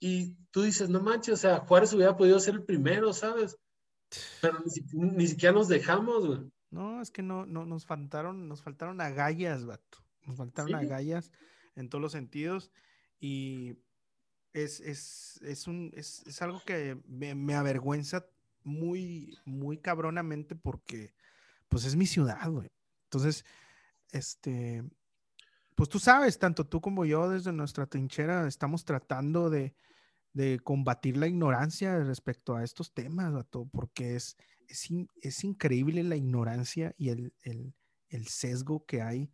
[0.00, 3.58] Y tú dices, no manches, o sea, Juárez hubiera podido ser el primero, ¿sabes?
[4.40, 4.58] Pero
[4.92, 6.40] ni, siquiera nos dejamos, güey.
[6.70, 9.98] No, es que no, no, nos faltaron, nos faltaron agallas, vato.
[10.26, 11.32] Nos faltaron agallas
[11.76, 12.70] en todos los sentidos.
[13.20, 13.76] Y
[14.52, 18.26] es, es, es, un, es, es algo que me, me, avergüenza
[18.64, 21.14] muy, muy cabronamente porque,
[21.68, 22.70] pues es mi ciudad, güey.
[23.04, 23.44] Entonces,
[24.12, 24.84] este,
[25.74, 29.74] pues tú sabes, tanto tú como yo desde nuestra trinchera estamos tratando de,
[30.38, 33.34] de combatir la ignorancia respecto a estos temas,
[33.72, 34.36] porque es,
[34.68, 37.74] es, increíble la ignorancia y el,
[38.28, 39.32] sesgo que hay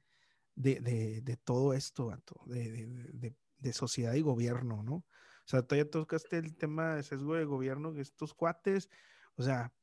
[0.55, 2.11] de, todo esto,
[2.47, 4.95] de, sociedad y gobierno, ¿no?
[4.95, 8.89] O sea, ya tocaste el tema de sesgo de gobierno, de estos cuates,
[9.35, 9.75] o sea,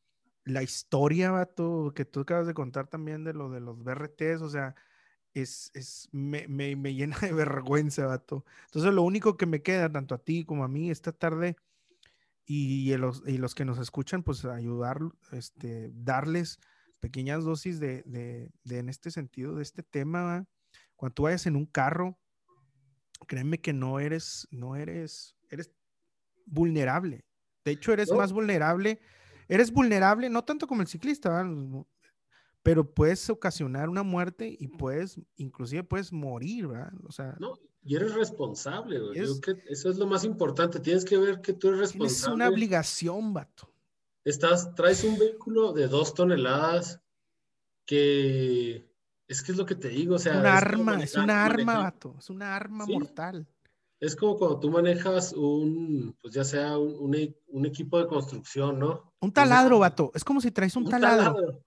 [0.43, 4.49] la historia, vato, que tú acabas de contar también de lo de los BRTs, o
[4.49, 4.73] sea,
[5.33, 8.45] es, es me, me, me, llena de vergüenza, vato.
[8.65, 11.55] Entonces, lo único que me queda, tanto a ti como a mí, esta tarde,
[12.45, 14.99] y, los, y los que nos escuchan, pues ayudar,
[15.31, 16.59] este, darles
[16.99, 20.45] pequeñas dosis de, de, de en este sentido, de este tema.
[20.95, 22.19] Cuando tú vayas en un carro,
[23.27, 25.71] créeme que no eres, no eres, eres
[26.45, 27.25] vulnerable.
[27.63, 28.99] De hecho, eres más vulnerable.
[29.47, 31.45] Eres vulnerable, no tanto como el ciclista,
[32.63, 36.93] pero puedes ocasionar una muerte y puedes, inclusive puedes morir, ¿verdad?
[37.07, 39.19] O sea, no, y eres responsable, güey.
[39.19, 40.79] eso es lo más importante.
[40.79, 42.13] Tienes que ver que tú eres responsable.
[42.13, 43.73] Es una obligación, vato.
[44.23, 47.01] Estás, traes un vehículo de dos toneladas
[47.85, 48.87] que
[49.27, 50.39] es que es lo que te digo, o sea.
[50.39, 52.15] Un arma, es una arma, vato.
[52.19, 53.47] Es una arma mortal.
[53.99, 57.15] Es como cuando tú manejas un, pues ya sea un,
[57.47, 59.13] un, equipo de construcción, ¿no?
[59.19, 60.11] Un taladro, vato.
[60.15, 61.63] Es como si traes un, taladro.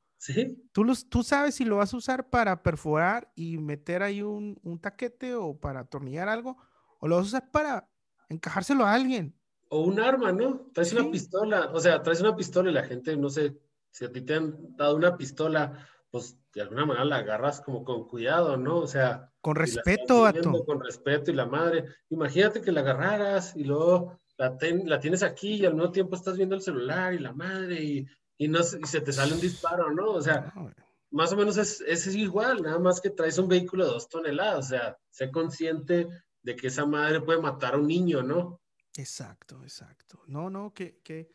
[0.73, 4.59] Tú, los, tú sabes si lo vas a usar para perforar y meter ahí un,
[4.63, 6.57] un taquete o para atornillar algo,
[7.01, 7.89] o lo vas a usar para
[8.29, 9.37] encajárselo a alguien.
[9.69, 10.71] O un arma, ¿no?
[10.73, 13.59] Traes una pistola, o sea, traes una pistola y la gente, no sé,
[13.91, 17.85] si a ti te han dado una pistola, pues de alguna manera la agarras como
[17.85, 18.79] con cuidado, ¿no?
[18.79, 19.33] O sea.
[19.41, 20.65] Con respeto, todo.
[20.65, 21.85] Con respeto y la madre.
[22.09, 26.37] Imagínate que la agarraras y luego la, la tienes aquí y al mismo tiempo estás
[26.37, 28.07] viendo el celular y la madre y
[28.37, 30.13] y, no, y se te sale un disparo, ¿no?
[30.13, 30.53] O sea,
[31.11, 34.67] más o menos es, es, igual, nada más que traes un vehículo de dos toneladas,
[34.67, 36.09] o sea, sé consciente
[36.43, 38.61] de que esa madre puede matar a un niño, ¿no?
[38.97, 40.23] Exacto, exacto.
[40.27, 41.31] No, no, qué, qué,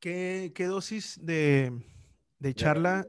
[0.00, 1.72] qué, qué dosis de,
[2.38, 3.06] de charla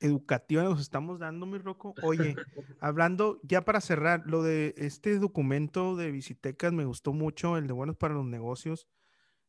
[0.00, 1.94] educativa nos estamos dando, mi Roco.
[2.02, 2.34] Oye,
[2.80, 7.72] hablando ya para cerrar, lo de este documento de Visitecas me gustó mucho, el de
[7.72, 8.88] Buenos para los Negocios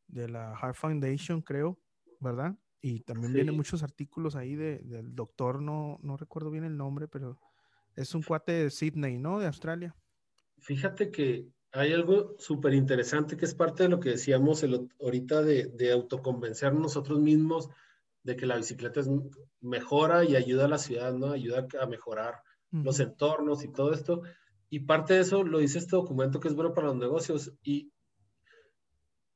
[0.08, 1.80] de la Heart Foundation, creo,
[2.20, 2.58] ¿verdad?
[2.82, 7.08] Y también vienen muchos artículos ahí de, del doctor, no, no recuerdo bien el nombre,
[7.08, 7.40] pero
[7.96, 9.40] es un cuate de Sydney, ¿no?
[9.40, 9.96] De Australia.
[10.60, 15.42] Fíjate que hay algo súper interesante que es parte de lo que decíamos el, ahorita
[15.42, 17.70] de, de autoconvencer nosotros mismos
[18.24, 19.10] de que la bicicleta es,
[19.62, 21.32] mejora y ayuda a la ciudad, ¿no?
[21.32, 24.22] Ayuda a mejorar los entornos y todo esto.
[24.70, 27.92] Y parte de eso lo dice este documento que es bueno para los negocios y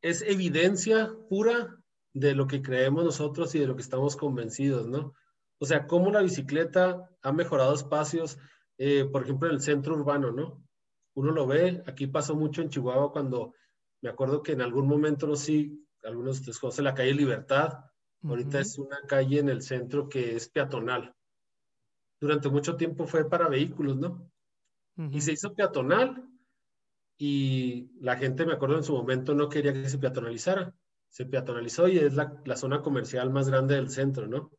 [0.01, 1.80] es evidencia pura
[2.14, 5.14] de lo que creemos nosotros y de lo que estamos convencidos, ¿no?
[5.59, 8.38] O sea, cómo la bicicleta ha mejorado espacios,
[8.78, 10.64] eh, por ejemplo, en el centro urbano, ¿no?
[11.14, 13.53] Uno lo ve, aquí pasó mucho en Chihuahua cuando
[14.01, 15.72] me acuerdo que en algún momento, no sé,
[16.03, 17.86] algunos de ustedes la calle Libertad,
[18.24, 21.16] ahorita es una calle en el centro que es peatonal.
[22.20, 24.32] Durante mucho tiempo fue para vehículos, ¿no?
[25.12, 26.28] Y se hizo peatonal
[27.18, 30.74] y la gente, me acuerdo en su momento, no quería que se peatonalizara.
[31.12, 34.51] Se peatonalizó y es la, la zona comercial más grande del centro, ¿no?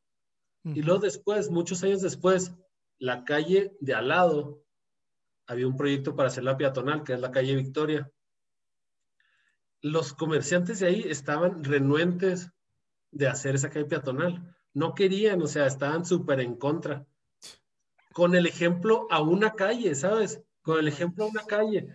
[0.64, 2.54] Y luego después, muchos años después,
[2.98, 4.62] la calle de al lado,
[5.46, 8.08] había un proyecto para hacer la peatonal, que es la calle Victoria.
[9.80, 12.52] Los comerciantes de ahí estaban renuentes
[13.10, 14.56] de hacer esa calle peatonal.
[14.72, 17.04] No querían, o sea, estaban súper en contra.
[18.12, 20.40] Con el ejemplo a una calle, ¿sabes?
[20.62, 21.88] Con el ejemplo a una calle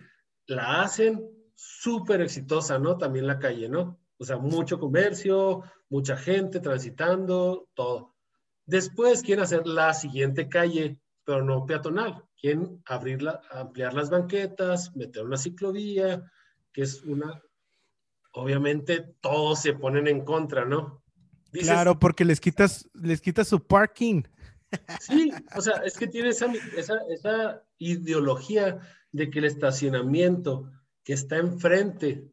[0.46, 2.98] la hacen súper exitosa, ¿no?
[2.98, 3.98] También la calle, ¿no?
[4.18, 8.14] O sea, mucho comercio, mucha gente transitando, todo.
[8.66, 12.24] Después quieren hacer la siguiente calle, pero no peatonal.
[12.36, 16.30] Quieren abrirla, ampliar las banquetas, meter una ciclovía,
[16.72, 17.40] que es una...
[18.32, 21.02] Obviamente todos se ponen en contra, ¿no?
[21.50, 24.22] claro, porque les quitas, les quitas su parking.
[25.00, 28.78] Sí, o sea, es que tiene esa, esa, esa ideología
[29.12, 30.70] de que el estacionamiento
[31.02, 32.30] que está enfrente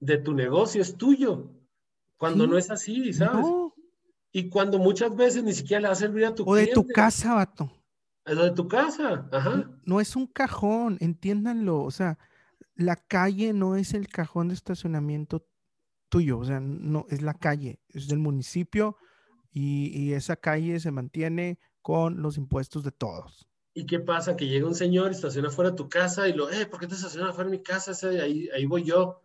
[0.00, 1.50] de tu negocio es tuyo,
[2.16, 3.46] cuando no es así, ¿sabes?
[4.32, 6.86] Y cuando muchas veces ni siquiera le vas a servir a tu O de tu
[6.86, 7.70] casa, vato.
[8.26, 9.70] O de tu casa, ajá.
[9.84, 11.82] No es un cajón, entiéndanlo.
[11.82, 12.18] O sea,
[12.74, 15.46] la calle no es el cajón de estacionamiento
[16.08, 18.96] tuyo, o sea, no, es la calle, es del municipio
[19.52, 23.48] y, y esa calle se mantiene con los impuestos de todos.
[23.72, 24.36] ¿Y qué pasa?
[24.36, 26.94] Que llega un señor, estaciona fuera de tu casa y lo, eh, ¿por qué te
[26.94, 27.92] estacionas fuera de mi casa?
[28.08, 29.22] ahí, ahí voy yo.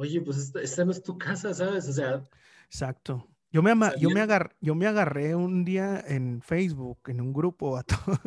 [0.00, 1.86] Oye, pues esta, no es tu casa, ¿sabes?
[1.86, 2.24] O sea.
[2.64, 3.28] Exacto.
[3.52, 4.26] Yo me, yo, me
[4.62, 8.18] yo me agarré un día en Facebook, en un grupo, a todo,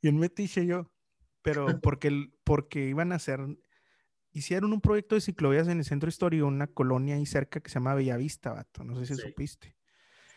[0.00, 0.90] y en metiche yo,
[1.42, 3.40] pero porque, porque iban a hacer,
[4.32, 7.74] hicieron un proyecto de ciclovías en el centro histórico, una colonia ahí cerca que se
[7.74, 9.76] llama Bellavista, vato, no sé si supiste.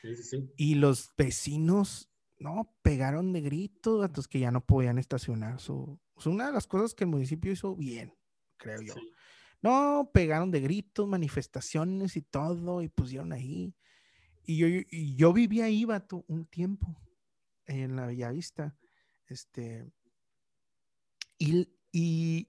[0.02, 0.54] Sí, sí, sí.
[0.58, 5.62] Y los vecinos no, pegaron de gritos, a los que ya no podían estacionar.
[5.62, 8.14] Su, una de las cosas que el municipio hizo bien,
[8.58, 8.96] creo yo.
[9.62, 13.76] No, pegaron de gritos, manifestaciones y todo, y pusieron ahí.
[14.46, 16.96] Y yo, y yo vivía ahí, vato, un tiempo,
[17.66, 18.76] en la Bellavista.
[19.28, 19.86] Este,
[21.38, 22.48] y, y,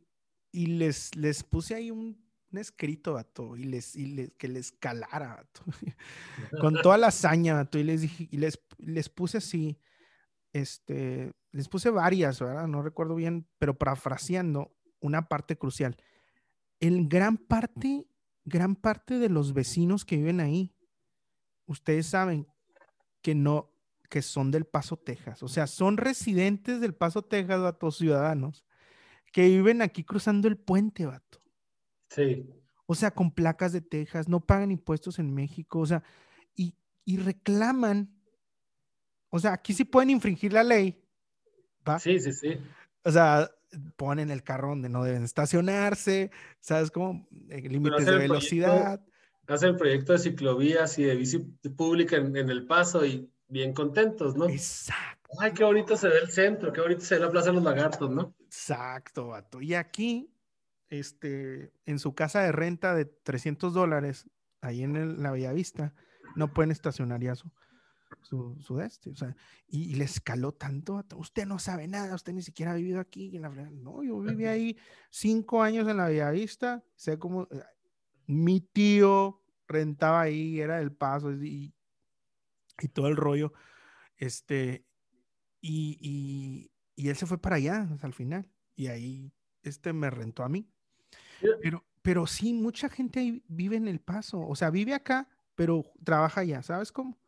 [0.52, 2.18] y les, les puse ahí un,
[2.52, 5.62] escrito, vato, y les, y les, que les calara, vato.
[6.60, 9.78] con toda la hazaña, vato, y les dije, y les, les puse así,
[10.52, 12.66] este, les puse varias, ¿verdad?
[12.66, 15.96] No recuerdo bien, pero parafraseando una parte crucial.
[16.80, 18.06] En gran parte,
[18.44, 20.74] gran parte de los vecinos que viven ahí,
[21.66, 22.46] ustedes saben
[23.22, 23.72] que no,
[24.08, 25.42] que son del Paso, Texas.
[25.42, 28.64] O sea, son residentes del Paso, Texas, vatos ciudadanos,
[29.32, 31.42] que viven aquí cruzando el puente, vato.
[32.08, 32.48] Sí.
[32.86, 36.02] O sea, con placas de Texas, no pagan impuestos en México, o sea,
[36.56, 36.74] y,
[37.04, 38.12] y reclaman.
[39.28, 41.00] O sea, aquí sí pueden infringir la ley.
[41.88, 41.98] ¿va?
[41.98, 42.58] Sí, sí, sí.
[43.04, 43.50] O sea,
[43.96, 47.26] ponen el carro donde no deben estacionarse, ¿sabes cómo?
[47.48, 49.00] Eh, límites de velocidad.
[49.46, 51.38] Hacen el proyecto de ciclovías y de bici
[51.76, 54.48] pública en, en, el paso y bien contentos, ¿no?
[54.48, 55.28] Exacto.
[55.40, 57.64] Ay, qué bonito se ve el centro, qué bonito se ve la Plaza de los
[57.64, 58.34] Lagartos, ¿no?
[58.46, 59.60] Exacto, vato.
[59.60, 60.32] Y aquí
[60.88, 64.28] este, en su casa de renta de 300 dólares,
[64.60, 65.94] ahí en la Bellavista,
[66.36, 67.34] no pueden estacionar ya
[68.22, 69.34] su, su, este, o sea,
[69.68, 73.42] y, le escaló tanto, usted no sabe nada, usted ni siquiera ha vivido aquí, en
[73.42, 74.76] la, no, yo viví ahí
[75.10, 77.62] cinco años en la Bellavista, sé cómo, eh,
[78.26, 81.74] mi tío rentaba ahí, era el paso y,
[82.80, 83.52] y todo el rollo,
[84.16, 84.84] este,
[85.60, 90.42] y, y, y él se fue para allá al final, y ahí este me rentó
[90.42, 90.68] a mí.
[91.62, 96.42] Pero, pero sí, mucha gente vive en El Paso, o sea, vive acá, pero trabaja
[96.42, 97.18] allá, ¿sabes cómo?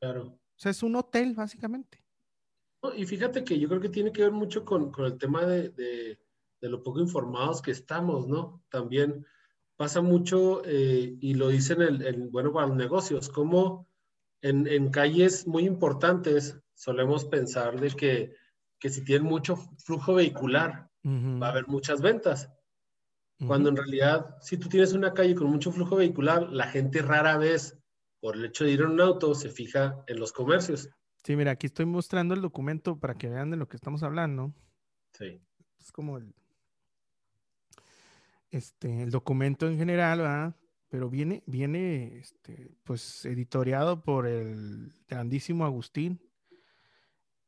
[0.00, 0.26] Claro.
[0.26, 2.02] O sea, es un hotel, básicamente.
[2.96, 5.70] y fíjate que yo creo que tiene que ver mucho con, con el tema de,
[5.70, 6.18] de,
[6.60, 8.62] de, lo poco informados que estamos, ¿no?
[8.70, 9.26] También,
[9.76, 13.88] pasa mucho, eh, y lo dicen, el, bueno, para los negocios, como
[14.42, 18.34] en, en, calles muy importantes solemos pensar de que,
[18.78, 22.50] que si tienen mucho flujo vehicular, va a haber muchas ventas.
[23.46, 27.38] Cuando en realidad, si tú tienes una calle con mucho flujo vehicular, la gente rara
[27.38, 27.79] vez,
[28.20, 30.88] por el hecho de ir en un auto, se fija en los comercios.
[31.24, 34.54] Sí, mira, aquí estoy mostrando el documento para que vean de lo que estamos hablando.
[35.12, 35.40] Sí.
[35.78, 36.34] Es como el,
[38.50, 40.56] este, el documento en general, ¿verdad?
[40.88, 46.20] Pero viene, viene, este, pues, editoriado por el grandísimo Agustín.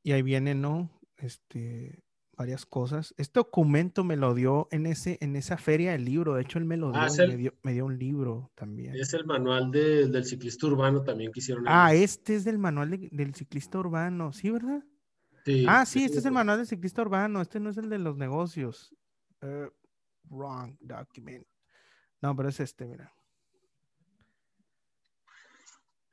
[0.03, 0.91] Y ahí viene, ¿no?
[1.17, 2.02] Este,
[2.37, 3.15] varias cosas.
[3.19, 6.35] Este documento me lo dio en, ese, en esa feria del libro.
[6.35, 8.95] De hecho, él me lo ah, dio, me, dio un libro también.
[8.95, 11.65] Es el manual del ciclista urbano también que hicieron.
[11.67, 14.83] Ah, este es del manual del ciclista urbano, ¿sí, verdad?
[15.45, 15.67] Sí.
[15.69, 17.41] Ah, sí, este es el manual del ciclista urbano.
[17.41, 18.95] Este no es el de los negocios.
[19.43, 19.69] Uh,
[20.31, 21.47] wrong document.
[22.21, 23.13] No, pero es este, mira.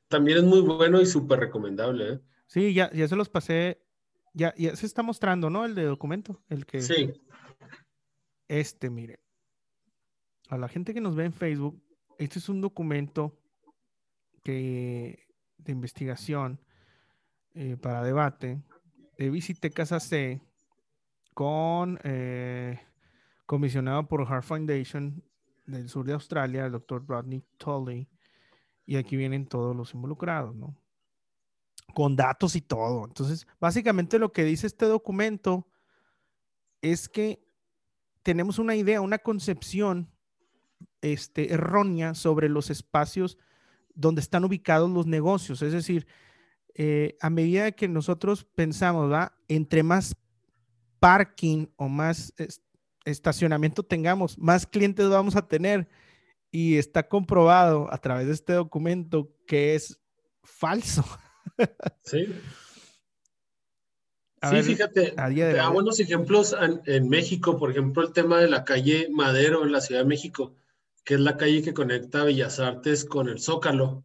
[0.07, 2.13] También es muy bueno y súper recomendable.
[2.13, 2.20] ¿eh?
[2.47, 3.86] Sí, ya, ya se los pasé
[4.34, 5.65] ya, ya se está mostrando, ¿no?
[5.65, 6.41] El de documento.
[6.49, 6.82] El que.
[6.82, 7.13] Sí.
[8.47, 9.19] Este, mire.
[10.49, 11.80] A la gente que nos ve en Facebook,
[12.17, 13.39] este es un documento
[14.43, 15.27] que,
[15.57, 16.59] de investigación
[17.53, 18.63] eh, para debate
[19.17, 20.41] de Visite Casa C
[21.34, 22.80] con eh,
[23.45, 25.23] comisionado por Heart Foundation
[25.65, 28.09] del sur de Australia, el doctor Rodney Tolley,
[28.86, 30.75] y aquí vienen todos los involucrados, ¿no?
[31.93, 33.05] Con datos y todo.
[33.05, 35.67] Entonces, básicamente lo que dice este documento
[36.81, 37.43] es que
[38.23, 40.11] tenemos una idea, una concepción
[41.01, 43.37] este, errónea sobre los espacios
[43.95, 45.61] donde están ubicados los negocios.
[45.61, 46.07] Es decir,
[46.75, 49.33] eh, a medida que nosotros pensamos, ¿va?
[49.47, 50.15] entre más
[50.99, 52.33] parking o más
[53.05, 55.89] estacionamiento tengamos, más clientes vamos a tener.
[56.51, 59.99] Y está comprobado a través de este documento que es
[60.43, 61.03] falso.
[62.04, 62.28] Sí.
[64.50, 69.64] sí, fíjate, a buenos ejemplos en, México, por ejemplo, el tema de la calle Madero
[69.64, 70.56] en la Ciudad de México,
[71.04, 74.04] que es la calle que conecta Bellas Artes con el Zócalo,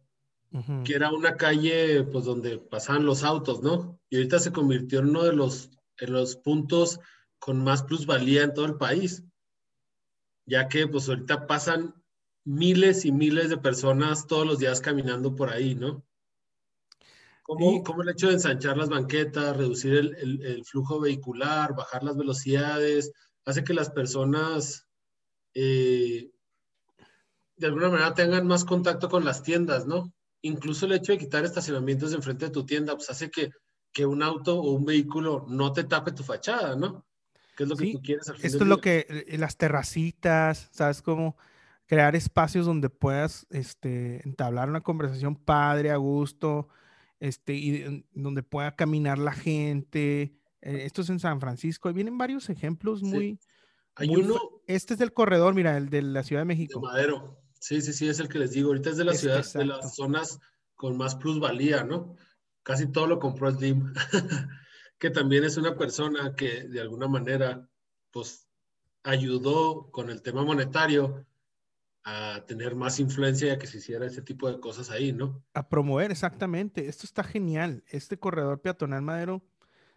[0.85, 3.99] que era una calle pues donde pasaban los autos, ¿no?
[4.09, 5.69] Y ahorita se convirtió en uno de los,
[5.99, 6.99] en los puntos
[7.39, 9.23] con más plusvalía en todo el país,
[10.45, 11.93] ya que pues ahorita pasan
[12.45, 16.05] miles y miles de personas todos los días caminando por ahí, ¿no?
[17.45, 23.11] ¿Cómo, el hecho de ensanchar las banquetas, reducir el, flujo vehicular, bajar las velocidades,
[23.45, 24.87] hace que las personas
[25.53, 26.31] eh,
[27.55, 30.11] de alguna manera tengan más contacto con las tiendas, ¿no?
[30.41, 33.51] Incluso el hecho de quitar estacionamientos enfrente de tu tienda, pues hace que,
[33.93, 37.05] que un auto o un vehículo no te tape tu fachada, ¿no?
[37.55, 41.03] ¿Qué es lo que tú quieres al Esto es lo que, eh, las terracitas, ¿sabes
[41.03, 41.37] cómo?
[41.85, 46.69] Crear espacios donde puedas este, entablar una conversación padre, a gusto,
[47.19, 50.33] este, y donde pueda caminar la gente.
[50.61, 51.91] Eh, esto es en San Francisco.
[51.93, 53.39] Vienen varios ejemplos muy...
[53.95, 54.39] Hay uno...
[54.67, 56.79] Este es del corredor, mira, el de la Ciudad de México.
[56.79, 57.39] De Madero.
[57.59, 58.69] Sí, sí, sí, es el que les digo.
[58.69, 60.39] Ahorita es de la ciudad, de las zonas
[60.75, 62.15] con más plusvalía, ¿no?
[62.63, 63.93] Casi todo lo compró Slim,
[64.99, 67.69] que también es una persona que de alguna manera,
[68.11, 68.47] pues,
[69.03, 71.25] ayudó con el tema monetario
[72.07, 75.43] a tener más influencia y que se hiciera ese tipo de cosas ahí, ¿no?
[75.55, 76.87] A promover, exactamente.
[76.87, 77.83] Esto está genial.
[77.89, 79.43] Este corredor peatonal madero.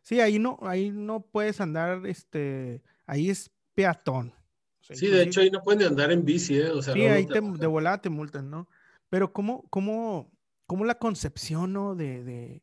[0.01, 4.33] Sí, ahí no, ahí no puedes andar, este, ahí es peatón.
[4.81, 6.71] sí, de hecho ahí no pueden andar en bici, ¿eh?
[6.71, 8.69] O sea, sí, ahí de volada te multan, ¿no?
[9.11, 10.33] Pero cómo, cómo,
[10.67, 11.95] cómo la concepción, ¿no?
[11.95, 12.63] De, de,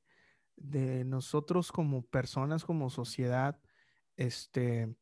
[0.56, 3.60] de nosotros como personas, como sociedad,
[4.18, 4.96] este,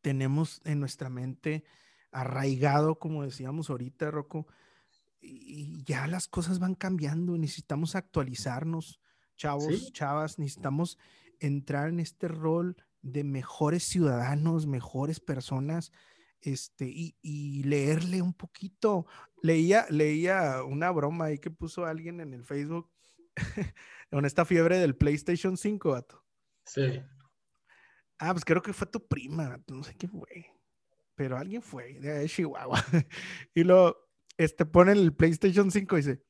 [0.00, 1.62] tenemos en nuestra mente
[2.12, 4.46] arraigado, como decíamos ahorita, Rocco,
[5.20, 9.00] y ya las cosas van cambiando, necesitamos actualizarnos,
[9.36, 10.98] chavos, chavas, necesitamos
[11.40, 15.92] entrar en este rol de mejores ciudadanos, mejores personas,
[16.40, 19.06] este, y, leerle un poquito.
[19.42, 22.90] Leía, leía una broma ahí que puso alguien en el Facebook
[24.10, 26.24] con esta fiebre del PlayStation 5, vato.
[26.64, 27.00] Sí.
[28.18, 30.51] Ah, pues creo que fue tu prima, no sé qué fue
[31.14, 32.84] pero alguien fue de Chihuahua.
[33.54, 33.96] y lo
[34.36, 36.22] este, pone el PlayStation 5 y dice,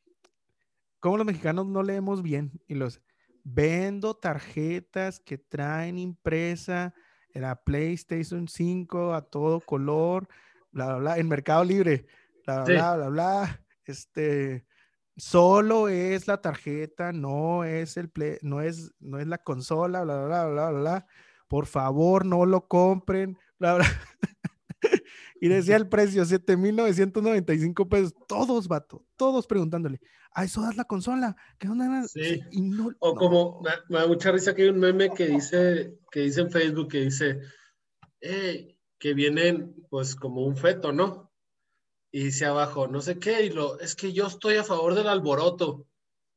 [1.00, 2.60] ¿cómo los mexicanos no leemos bien?
[2.66, 3.00] Y los,
[3.44, 6.94] vendo tarjetas que traen impresa
[7.34, 10.28] en la PlayStation 5 a todo color,
[10.70, 12.06] bla, bla, bla, en Mercado Libre,
[12.46, 14.66] bla, bla, bla, bla, este,
[15.16, 20.24] solo es la tarjeta, no es el play, no es, no es la consola, bla,
[20.24, 21.06] bla, bla, bla, bla,
[21.48, 23.86] por favor no lo compren, bla, bla.
[25.42, 28.14] Y decía el precio, 7,995 pesos.
[28.28, 30.00] Todos, vato, todos preguntándole,
[30.32, 31.34] ¿a eso das la consola?
[31.58, 32.06] ¿Qué onda?
[32.06, 32.40] Sí.
[33.00, 36.50] o como, me, da mucha risa que hay un meme que dice, que dice en
[36.52, 37.40] Facebook, que dice,
[38.20, 41.32] eh, que vienen pues como un feto, ¿no?
[42.12, 45.08] Y dice abajo, no sé qué, y lo, es que yo estoy a favor del
[45.08, 45.88] alboroto.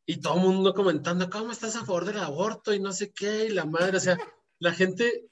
[0.07, 2.73] Y todo el mundo comentando, ¿cómo estás a favor del aborto?
[2.73, 4.17] Y no sé qué, y la madre, o sea,
[4.57, 5.29] la gente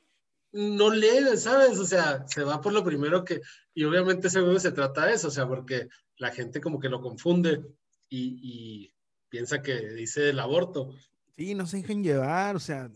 [0.52, 1.80] no lee, ¿sabes?
[1.80, 3.42] O sea, se va por lo primero que,
[3.74, 7.02] y obviamente ese se trata de eso, o sea, porque la gente como que lo
[7.02, 7.64] confunde
[8.10, 8.92] y,
[9.30, 10.94] piensa que dice el aborto.
[11.36, 12.92] Sí, no se dejen llevar, o sea,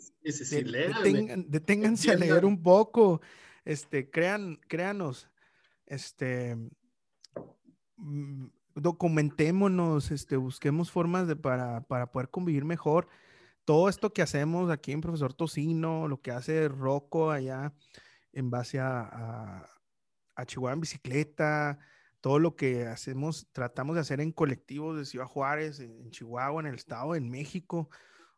[1.48, 3.22] deténganse a leer un poco,
[3.66, 5.28] este, crean, créanos,
[5.88, 6.56] este,
[7.96, 13.08] mm, documentémonos, este, busquemos formas de, para, para poder convivir mejor.
[13.66, 17.74] Todo esto que hacemos aquí en Profesor Tocino, lo que hace Rocco allá
[18.32, 19.66] en base a,
[20.46, 21.80] Chihuahua en bicicleta,
[22.22, 26.68] todo lo que hacemos, tratamos de hacer en colectivos de Ciudad Juárez, en Chihuahua, en
[26.68, 27.90] el Estado, en México.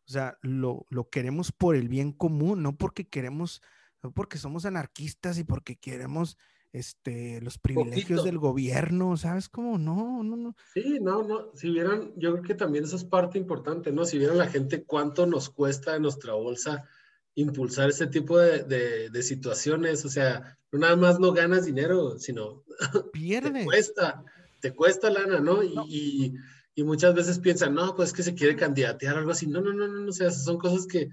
[0.07, 3.61] O sea, lo, lo queremos por el bien común, no porque queremos,
[4.01, 6.37] no porque somos anarquistas y porque queremos
[6.71, 9.77] este, los privilegios del gobierno, ¿sabes cómo?
[9.77, 10.55] No, no, no.
[10.73, 14.05] Sí, no, no, si vieran, yo creo que también eso es parte importante, ¿no?
[14.05, 16.87] Si vieran la gente cuánto nos cuesta en nuestra bolsa
[17.41, 22.63] impulsar ese tipo de, de, situaciones, o sea, no nada más no ganas dinero, sino
[23.13, 23.53] pierdes.
[23.53, 24.23] te cuesta,
[24.59, 25.63] te cuesta lana, ¿no?
[25.63, 26.33] Y,
[26.75, 29.73] y, muchas veces piensan, no, pues que se quiere candidatear o algo así, no, no,
[29.73, 31.09] no, no, o sea, son cosas que,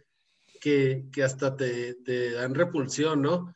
[0.61, 3.53] que, que hasta te, te dan repulsión, ¿no?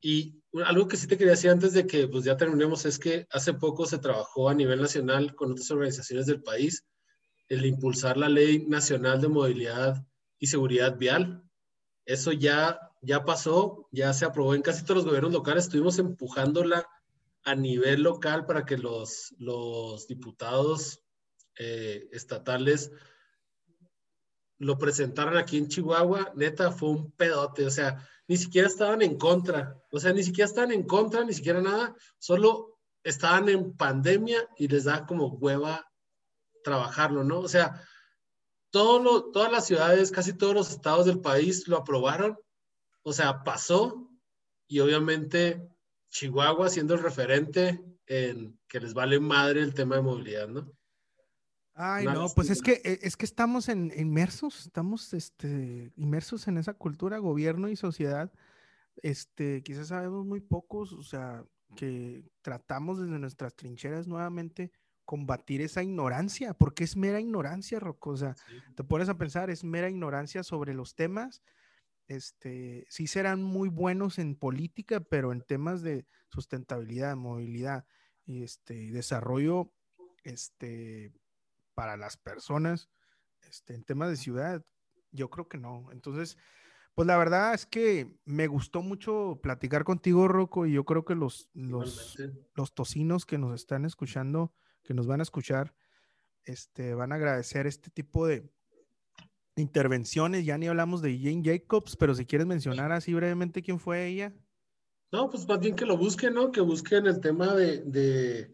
[0.00, 3.26] Y algo que sí te quería decir antes de que pues ya terminemos es que
[3.30, 6.84] hace poco se trabajó a nivel nacional con otras organizaciones del país
[7.48, 10.04] el impulsar la Ley Nacional de Movilidad
[10.38, 11.42] y Seguridad Vial.
[12.06, 15.64] Eso ya, ya pasó, ya se aprobó en casi todos los gobiernos locales.
[15.64, 16.88] Estuvimos empujándola
[17.44, 21.02] a nivel local para que los, los diputados
[21.58, 22.90] eh, estatales
[24.58, 26.32] lo presentaran aquí en Chihuahua.
[26.34, 27.66] Neta, fue un pedote.
[27.66, 31.32] O sea, ni siquiera estaban en contra, o sea, ni siquiera estaban en contra, ni
[31.32, 35.88] siquiera nada, solo estaban en pandemia y les da como hueva
[36.64, 37.38] trabajarlo, ¿no?
[37.38, 37.80] O sea,
[38.76, 42.38] todo todas las ciudades, casi todos los estados del país lo aprobaron,
[43.02, 44.10] o sea, pasó
[44.68, 45.66] y obviamente
[46.10, 50.70] Chihuahua siendo el referente en que les vale madre el tema de movilidad, ¿no?
[51.72, 56.58] Ay, no, pues es que, e, es que estamos en, inmersos, estamos este, inmersos en
[56.58, 58.30] esa cultura, gobierno y sociedad.
[58.96, 61.44] Este, quizás sabemos muy pocos, o sea,
[61.76, 64.70] que tratamos desde nuestras trincheras nuevamente
[65.06, 68.10] combatir esa ignorancia, porque es mera ignorancia, Rocco.
[68.10, 68.36] O sea,
[68.74, 71.42] te pones a pensar, es mera ignorancia sobre los temas.
[72.08, 77.86] Este, sí serán muy buenos en política, pero en temas de sustentabilidad, movilidad
[78.26, 79.72] y este, desarrollo,
[80.24, 81.12] este,
[81.74, 82.90] para las personas
[83.42, 84.64] este, en temas de ciudad,
[85.12, 85.88] yo creo que no.
[85.92, 86.36] Entonces,
[86.94, 91.14] pues la verdad es que me gustó mucho platicar contigo, Rocco, y yo creo que
[91.14, 92.16] los, los,
[92.54, 94.52] los tocinos que nos están escuchando,
[94.86, 95.74] que nos van a escuchar,
[96.44, 98.48] este, van a agradecer este tipo de
[99.56, 100.44] intervenciones.
[100.44, 104.32] Ya ni hablamos de Jane Jacobs, pero si quieres mencionar así brevemente quién fue ella.
[105.12, 106.50] No, pues más bien que lo busquen, ¿no?
[106.50, 108.50] Que busquen el tema de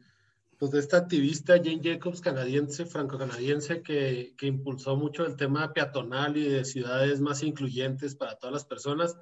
[0.63, 6.37] pues, de esta activista Jane Jacobs, canadiense, franco-canadiense, que, que, impulsó mucho el tema peatonal
[6.37, 9.19] y de ciudades más incluyentes para todas las personas.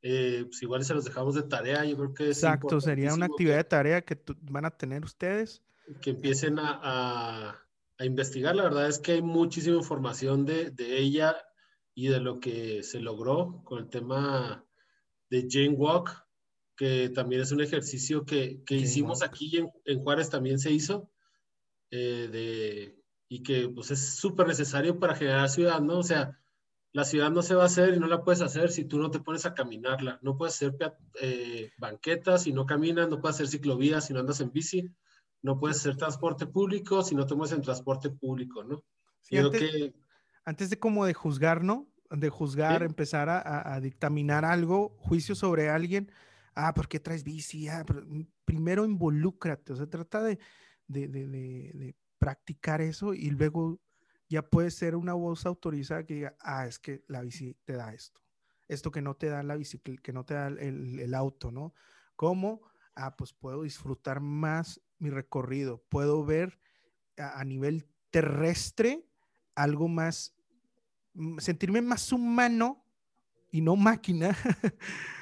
[0.00, 3.26] Eh, pues igual se los dejamos de tarea, yo creo que es Exacto, sería una
[3.26, 5.60] actividad de tarea que van a tener ustedes.
[6.00, 7.66] Que empiecen a, a,
[7.98, 11.36] a, investigar, la verdad es que hay muchísima información de, de ella
[11.94, 14.64] y de lo que se logró con el tema
[15.28, 16.10] de Jane Walk,
[16.76, 21.10] que también es un ejercicio que, que hicimos aquí en, en, Juárez, también se hizo,
[21.90, 25.98] eh, de, y que pues es súper necesario para generar ciudad, ¿no?
[25.98, 26.40] O sea,
[26.92, 29.10] la ciudad no se va a hacer y no la puedes hacer si tú no
[29.10, 30.18] te pones a caminarla.
[30.22, 30.74] No puedes hacer
[31.20, 34.90] eh, banquetas si no caminas, no puedes hacer ciclovías si no andas en bici,
[35.42, 38.84] no puedes hacer transporte público si no mueves en transporte público, ¿no?
[39.32, 39.94] antes, que...
[40.44, 41.88] antes de como de juzgar, ¿no?
[42.10, 46.10] De juzgar, empezar a, a, dictaminar algo, juicio sobre alguien,
[46.54, 47.68] ah, ¿por qué traes bici?
[47.68, 47.84] Ah,
[48.44, 50.38] primero involúcrate, o sea, trata de,
[50.88, 53.80] de, de, de, practicar eso y luego
[54.28, 57.94] ya puede ser una voz autorizada que diga, ah, es que la bici te da
[57.94, 58.20] esto,
[58.68, 61.72] esto que no te da la bicicleta, que no te da el, el auto, ¿no?
[62.16, 62.60] ¿Cómo?
[62.94, 66.60] Ah, pues puedo disfrutar más mi recorrido, puedo ver
[67.18, 69.04] a, a nivel terrestre
[69.54, 70.34] algo más,
[71.38, 72.84] sentirme más humano
[73.50, 74.36] y no máquina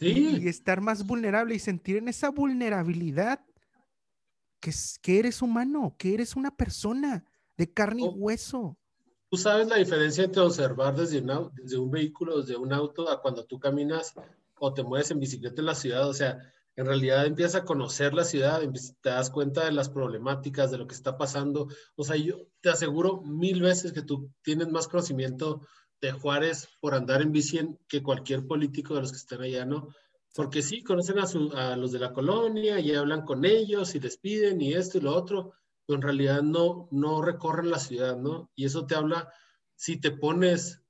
[0.00, 3.44] Y, estar más vulnerable y sentir en esa vulnerabilidad
[4.58, 4.72] que,
[5.02, 7.24] que eres humano, que eres una persona
[7.58, 8.12] de carne y oh.
[8.12, 8.78] hueso.
[9.28, 11.22] Tú sabes la diferencia entre observar desde,
[11.54, 14.14] desde un vehículo, desde un auto, a cuando tú caminas
[14.58, 16.08] o te mueves en bicicleta en la ciudad.
[16.08, 16.38] O sea,
[16.80, 18.62] en realidad empiezas a conocer la ciudad,
[19.02, 21.68] te das cuenta de las problemáticas, de lo que está pasando.
[21.94, 25.60] O sea, yo te aseguro mil veces que tú tienes más conocimiento
[26.00, 29.88] de Juárez por andar en bici que cualquier político de los que están allá, ¿no?
[30.34, 34.62] Porque sí, conocen a, los de la colonia y hablan con ellos y les piden
[34.62, 35.52] y esto y lo otro,
[35.84, 38.50] pero en realidad no, no recorren la ciudad, ¿no?
[38.54, 39.30] Y eso te habla,
[39.74, 40.80] si te pones,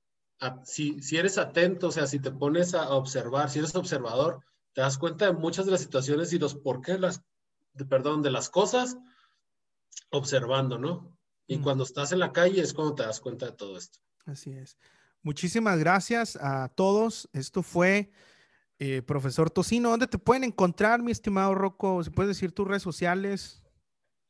[0.63, 4.39] si, si eres atento, o sea, si te pones a observar, si eres observador,
[4.73, 7.23] te das cuenta de muchas de las situaciones y los por qué las,
[7.89, 8.97] perdón, de las cosas
[10.09, 11.17] observando, ¿no?
[11.47, 11.63] Y mm.
[11.63, 13.99] cuando estás en la calle es cuando te das cuenta de todo esto.
[14.25, 14.77] Así es.
[15.23, 17.29] Muchísimas gracias a todos.
[17.33, 18.11] Esto fue
[18.79, 19.89] eh, Profesor Tocino.
[19.89, 22.03] ¿Dónde te pueden encontrar, mi estimado Rocco?
[22.03, 23.61] ¿Se puedes decir tus redes sociales?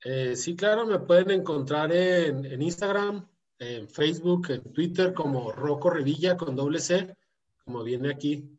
[0.04, 3.28] Eh, sí, claro, me pueden encontrar en, en, Instagram,
[3.60, 7.16] en Facebook, en Twitter como Rocco Revilla con doble C,
[7.64, 8.50] como viene aquí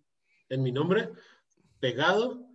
[0.49, 1.11] en mi nombre
[1.83, 2.47] pegado.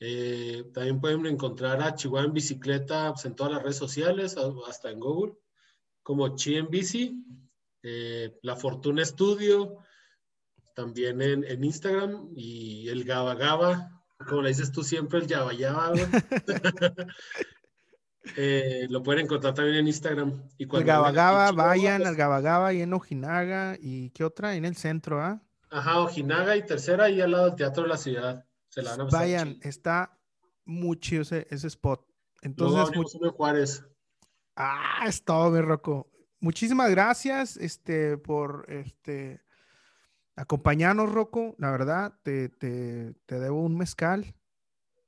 [0.00, 4.90] Eh, también pueden encontrar a Chihuahua en bicicleta pues, en todas las redes sociales, hasta
[4.90, 5.34] en Google,
[6.02, 7.22] como Chi en bici,
[7.82, 9.76] eh, La Fortuna Studio,
[10.74, 15.92] también en, Instagram y el Gaba Gaba, como le dices tú siempre, el Yaba Yaba.
[18.36, 20.46] Eh, lo pueden encontrar también en Instagram.
[20.58, 24.54] Y el Gaba Gaba, vayan al Gaba Gaba y en Ojinaga y ¿qué otra?
[24.54, 25.42] En el centro, ¿ah?
[25.70, 28.44] Ajá, Ojinaga y tercera y al lado del Teatro de la Ciudad.
[29.10, 30.18] Vayan, está
[30.64, 32.06] muy chido ese, spot.
[32.42, 32.96] Entonces,
[33.36, 33.84] Juárez.
[34.56, 36.10] Ah, es todo, mi Rocco.
[36.40, 39.42] Muchísimas gracias este, por este,
[40.36, 41.54] acompañarnos, Rocco.
[41.58, 44.34] La verdad, te, te, debo un mezcal.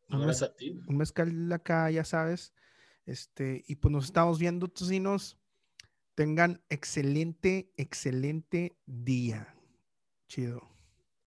[0.09, 0.79] Un, a ti.
[0.87, 2.53] un mezcal acá, ya sabes.
[3.07, 5.39] Este, y pues nos estamos viendo, tocinos.
[6.15, 9.55] Tengan excelente, excelente día.
[10.29, 10.72] Chido.